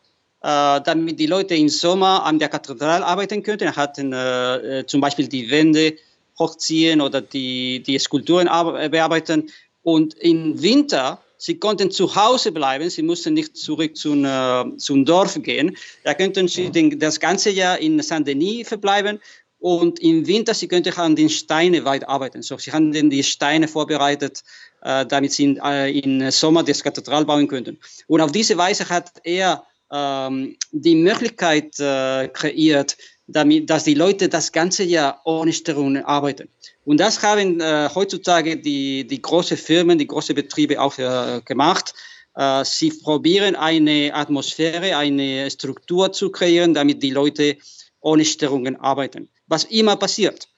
damit 0.40 1.18
die 1.18 1.26
Leute 1.26 1.56
im 1.56 1.68
Sommer 1.68 2.24
an 2.24 2.38
der 2.38 2.50
Kathedrale 2.50 3.04
arbeiten 3.04 3.42
könnten. 3.42 3.64
Er 3.64 3.74
hat 3.74 3.96
zum 3.96 5.00
Beispiel 5.00 5.26
die 5.26 5.50
Wände 5.50 5.96
hochziehen 6.38 7.00
oder 7.00 7.20
die, 7.20 7.82
die 7.82 7.98
Skulpturen 7.98 8.46
bearbeiten. 8.46 9.50
Und 9.82 10.14
im 10.14 10.62
Winter 10.62 11.20
Sie 11.38 11.58
konnten 11.58 11.90
zu 11.90 12.14
Hause 12.14 12.52
bleiben, 12.52 12.88
sie 12.90 13.02
mussten 13.02 13.34
nicht 13.34 13.56
zurück 13.56 13.96
zum, 13.96 14.24
äh, 14.24 14.76
zum 14.76 15.04
Dorf 15.04 15.38
gehen. 15.42 15.76
Da 16.04 16.14
könnten 16.14 16.48
sie 16.48 16.70
den, 16.70 16.98
das 16.98 17.20
ganze 17.20 17.50
Jahr 17.50 17.78
in 17.78 18.00
Saint-Denis 18.00 18.68
verbleiben 18.68 19.20
und 19.58 19.98
im 20.00 20.26
Winter 20.26 20.54
sie 20.54 20.68
könnten 20.68 20.92
an 20.94 21.16
den 21.16 21.28
Steinen 21.28 21.84
weiterarbeiten. 21.84 22.42
So, 22.42 22.58
sie 22.58 22.72
haben 22.72 22.92
die 22.92 23.22
Steine 23.22 23.68
vorbereitet, 23.68 24.42
äh, 24.82 25.04
damit 25.06 25.32
sie 25.32 25.44
in, 25.44 25.56
äh, 25.58 25.90
im 25.90 26.30
Sommer 26.30 26.62
das 26.62 26.82
Kathedral 26.82 27.24
bauen 27.24 27.48
könnten. 27.48 27.78
Und 28.06 28.20
auf 28.20 28.32
diese 28.32 28.56
Weise 28.56 28.88
hat 28.88 29.12
er 29.24 29.64
ähm, 29.90 30.56
die 30.72 30.96
Möglichkeit 30.96 31.78
äh, 31.78 32.28
kreiert, 32.28 32.96
damit, 33.26 33.70
dass 33.70 33.84
die 33.84 33.94
Leute 33.94 34.28
das 34.28 34.52
ganze 34.52 34.84
Jahr 34.84 35.20
ohne 35.24 35.52
Störungen 35.52 36.04
arbeiten. 36.04 36.48
Und 36.84 37.00
das 37.00 37.22
haben 37.22 37.60
äh, 37.60 37.88
heutzutage 37.94 38.56
die, 38.56 39.06
die 39.06 39.20
großen 39.20 39.56
Firmen, 39.56 39.98
die 39.98 40.06
großen 40.06 40.34
Betriebe 40.34 40.80
auch 40.80 40.96
äh, 40.98 41.40
gemacht. 41.44 41.94
Äh, 42.36 42.64
sie 42.64 42.90
probieren 42.90 43.56
eine 43.56 44.12
Atmosphäre, 44.14 44.96
eine 44.96 45.50
Struktur 45.50 46.12
zu 46.12 46.30
kreieren, 46.30 46.74
damit 46.74 47.02
die 47.02 47.10
Leute 47.10 47.56
ohne 48.00 48.24
Störungen 48.24 48.76
arbeiten. 48.76 49.28
Was 49.48 49.64
immer 49.64 49.96
passiert. 49.96 50.48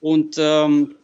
Und 0.00 0.36
ähm, 0.38 0.96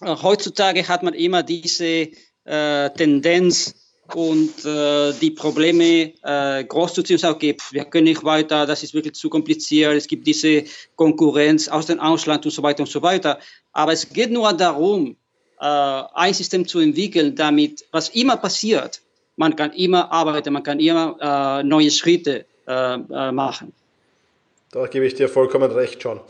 heutzutage 0.00 0.86
hat 0.86 1.02
man 1.02 1.14
immer 1.14 1.42
diese 1.42 2.08
äh, 2.44 2.90
Tendenz, 2.90 3.74
und 4.14 4.64
äh, 4.64 5.12
die 5.20 5.30
Probleme 5.30 6.12
äh, 6.22 6.64
groß 6.64 6.94
zu 6.94 7.02
ziehen 7.02 7.18
sagen, 7.18 7.34
okay, 7.34 7.56
wir 7.70 7.84
können 7.84 8.04
nicht 8.04 8.24
weiter, 8.24 8.66
das 8.66 8.82
ist 8.82 8.94
wirklich 8.94 9.14
zu 9.14 9.28
kompliziert, 9.28 9.94
es 9.94 10.06
gibt 10.06 10.26
diese 10.26 10.64
Konkurrenz 10.96 11.68
aus 11.68 11.86
dem 11.86 12.00
Ausland 12.00 12.44
und 12.44 12.52
so 12.52 12.62
weiter 12.62 12.80
und 12.80 12.88
so 12.88 13.02
weiter. 13.02 13.38
Aber 13.72 13.92
es 13.92 14.08
geht 14.08 14.30
nur 14.30 14.52
darum, 14.52 15.16
äh, 15.60 15.64
ein 15.64 16.34
System 16.34 16.66
zu 16.66 16.80
entwickeln, 16.80 17.34
damit, 17.34 17.84
was 17.92 18.08
immer 18.10 18.36
passiert, 18.36 19.00
man 19.36 19.54
kann 19.54 19.72
immer 19.72 20.10
arbeiten, 20.10 20.52
man 20.52 20.62
kann 20.62 20.80
immer 20.80 21.16
äh, 21.20 21.62
neue 21.62 21.90
Schritte 21.90 22.44
äh, 22.66 22.94
äh, 22.94 23.32
machen. 23.32 23.72
Da 24.72 24.86
gebe 24.86 25.06
ich 25.06 25.14
dir 25.14 25.28
vollkommen 25.28 25.70
recht, 25.70 26.02
John. 26.02 26.20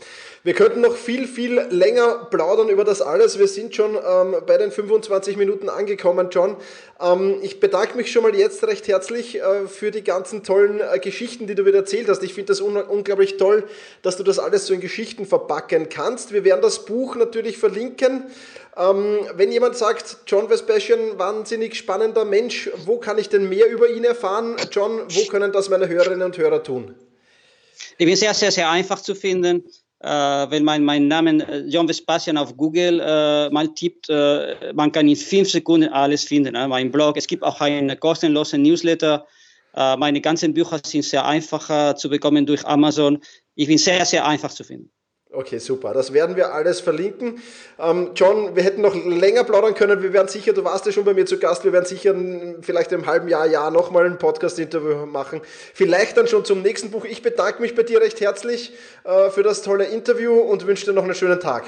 Wir 0.43 0.53
könnten 0.53 0.79
noch 0.79 0.95
viel, 0.95 1.27
viel 1.27 1.59
länger 1.69 2.27
plaudern 2.31 2.69
über 2.69 2.85
das 2.85 3.01
alles. 3.01 3.39
Wir 3.39 3.47
sind 3.47 3.75
schon 3.75 3.95
ähm, 3.95 4.35
bei 4.47 4.57
den 4.57 4.71
25 4.71 5.35
Minuten 5.35 5.67
angekommen, 5.67 6.29
John. 6.31 6.55
Ähm, 7.01 7.39
ich 7.41 7.59
bedanke 7.59 7.97
mich 7.97 8.09
schon 8.09 8.23
mal 8.23 8.33
jetzt 8.33 8.65
recht 8.65 8.87
herzlich 8.87 9.41
äh, 9.41 9.67
für 9.67 9.91
die 9.91 10.03
ganzen 10.03 10.43
tollen 10.43 10.79
äh, 10.79 10.97
Geschichten, 10.99 11.45
die 11.45 11.55
du 11.55 11.65
wieder 11.65 11.79
erzählt 11.79 12.07
hast. 12.07 12.23
Ich 12.23 12.33
finde 12.33 12.53
das 12.53 12.61
un 12.61 12.77
unglaublich 12.77 13.35
toll, 13.35 13.65
dass 14.01 14.15
du 14.15 14.23
das 14.23 14.39
alles 14.39 14.65
so 14.65 14.73
in 14.73 14.79
Geschichten 14.79 15.25
verpacken 15.25 15.89
kannst. 15.89 16.31
Wir 16.31 16.45
werden 16.45 16.61
das 16.61 16.85
Buch 16.85 17.17
natürlich 17.17 17.57
verlinken. 17.57 18.23
Ähm, 18.77 19.19
wenn 19.35 19.51
jemand 19.51 19.75
sagt, 19.75 20.19
John 20.25 20.49
Vespasian, 20.49 21.19
wahnsinnig 21.19 21.75
spannender 21.75 22.23
Mensch, 22.23 22.69
wo 22.85 22.97
kann 22.97 23.17
ich 23.17 23.27
denn 23.27 23.49
mehr 23.49 23.67
über 23.67 23.89
ihn 23.89 24.05
erfahren? 24.05 24.55
John, 24.71 25.01
wo 25.09 25.25
können 25.25 25.51
das 25.51 25.67
meine 25.67 25.89
Hörerinnen 25.89 26.21
und 26.21 26.37
Hörer 26.37 26.63
tun? 26.63 26.95
Ich 27.97 28.05
bin 28.05 28.15
sehr, 28.15 28.33
sehr, 28.33 28.51
sehr 28.51 28.69
einfach 28.69 29.01
zu 29.01 29.15
finden. 29.15 29.65
Äh, 30.01 30.07
wenn 30.07 30.63
man 30.63 30.83
meinen 30.83 31.07
Namen 31.09 31.41
äh, 31.41 31.59
John 31.67 31.87
Vespasian 31.87 32.37
auf 32.37 32.55
Google 32.55 33.01
äh, 33.01 33.49
mal 33.49 33.67
tippt, 33.73 34.09
äh, 34.09 34.71
man 34.73 34.91
kann 34.91 35.09
in 35.09 35.17
fünf 35.17 35.51
Sekunden 35.51 35.89
alles 35.89 36.23
finden. 36.23 36.55
Äh, 36.55 36.67
mein 36.67 36.89
Blog, 36.89 37.17
es 37.17 37.27
gibt 37.27 37.43
auch 37.43 37.59
einen 37.59 37.99
kostenlosen 37.99 38.61
Newsletter. 38.61 39.27
Äh, 39.75 39.97
meine 39.97 40.21
ganzen 40.21 40.53
Bücher 40.53 40.79
sind 40.85 41.03
sehr 41.03 41.25
einfach 41.25 41.95
zu 41.95 42.09
bekommen 42.09 42.45
durch 42.45 42.65
Amazon. 42.65 43.19
Ich 43.55 43.67
bin 43.67 43.77
sehr, 43.77 44.05
sehr 44.05 44.25
einfach 44.25 44.51
zu 44.51 44.63
finden. 44.63 44.89
Okay, 45.31 45.59
super. 45.59 45.93
Das 45.93 46.11
werden 46.11 46.35
wir 46.35 46.55
alles 46.55 46.79
verlinken. 46.79 47.39
Ähm, 47.77 48.11
John, 48.15 48.55
wir 48.55 48.63
hätten 48.63 48.81
noch 48.81 48.95
länger 48.95 49.43
plaudern 49.43 49.75
können. 49.75 50.01
Wir 50.01 50.11
werden 50.11 50.27
sicher, 50.27 50.53
du 50.53 50.63
warst 50.63 50.87
ja 50.87 50.91
schon 50.91 51.05
bei 51.05 51.13
mir 51.13 51.27
zu 51.27 51.37
Gast, 51.37 51.63
wir 51.63 51.71
werden 51.71 51.85
sicher 51.85 52.15
vielleicht 52.61 52.91
im 52.93 53.05
halben 53.05 53.27
Jahr, 53.27 53.45
Jahr 53.45 53.69
nochmal 53.69 54.07
ein 54.07 54.17
Podcast-Interview 54.17 55.05
machen. 55.05 55.41
Vielleicht 55.75 56.17
dann 56.17 56.27
schon 56.27 56.45
zum 56.45 56.63
nächsten 56.63 56.89
Buch. 56.89 57.05
Ich 57.05 57.21
bedanke 57.21 57.61
mich 57.61 57.75
bei 57.75 57.83
dir 57.83 58.01
recht 58.01 58.19
herzlich 58.21 58.73
äh, 59.03 59.29
für 59.29 59.43
das 59.43 59.61
tolle 59.61 59.85
Interview 59.85 60.33
und 60.33 60.65
wünsche 60.65 60.85
dir 60.85 60.93
noch 60.93 61.03
einen 61.03 61.13
schönen 61.13 61.39
Tag. 61.39 61.65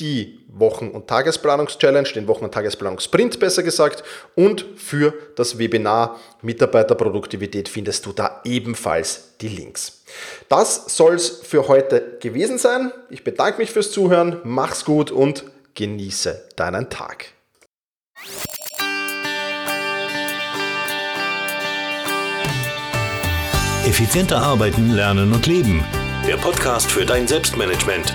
die 0.00 0.40
Wochen- 0.48 0.90
und 0.90 1.06
Tagesplanungs-Challenge, 1.06 2.08
den 2.08 2.26
Wochen- 2.28 2.44
und 2.44 2.54
Tagesplanungssprint 2.54 3.38
besser 3.40 3.62
gesagt, 3.62 4.02
und 4.34 4.64
für 4.76 5.14
das 5.36 5.58
Webinar 5.58 6.20
Mitarbeiterproduktivität 6.42 7.68
findest 7.68 8.06
du 8.06 8.12
da 8.12 8.40
ebenfalls 8.44 9.36
die 9.40 9.48
Links. 9.48 10.04
Das 10.48 10.96
soll 10.96 11.14
es 11.14 11.28
für 11.28 11.68
heute 11.68 12.18
gewesen 12.20 12.58
sein. 12.58 12.92
Ich 13.10 13.24
bedanke 13.24 13.58
mich 13.58 13.70
fürs 13.70 13.90
Zuhören, 13.92 14.40
mach's 14.44 14.84
gut 14.84 15.10
und 15.10 15.44
genieße 15.74 16.48
deinen 16.56 16.90
Tag. 16.90 17.26
Effizienter 23.84 24.38
arbeiten, 24.38 24.94
lernen 24.94 25.32
und 25.32 25.46
leben. 25.46 25.84
Der 26.26 26.36
Podcast 26.36 26.90
für 26.90 27.04
dein 27.04 27.26
Selbstmanagement. 27.26 28.14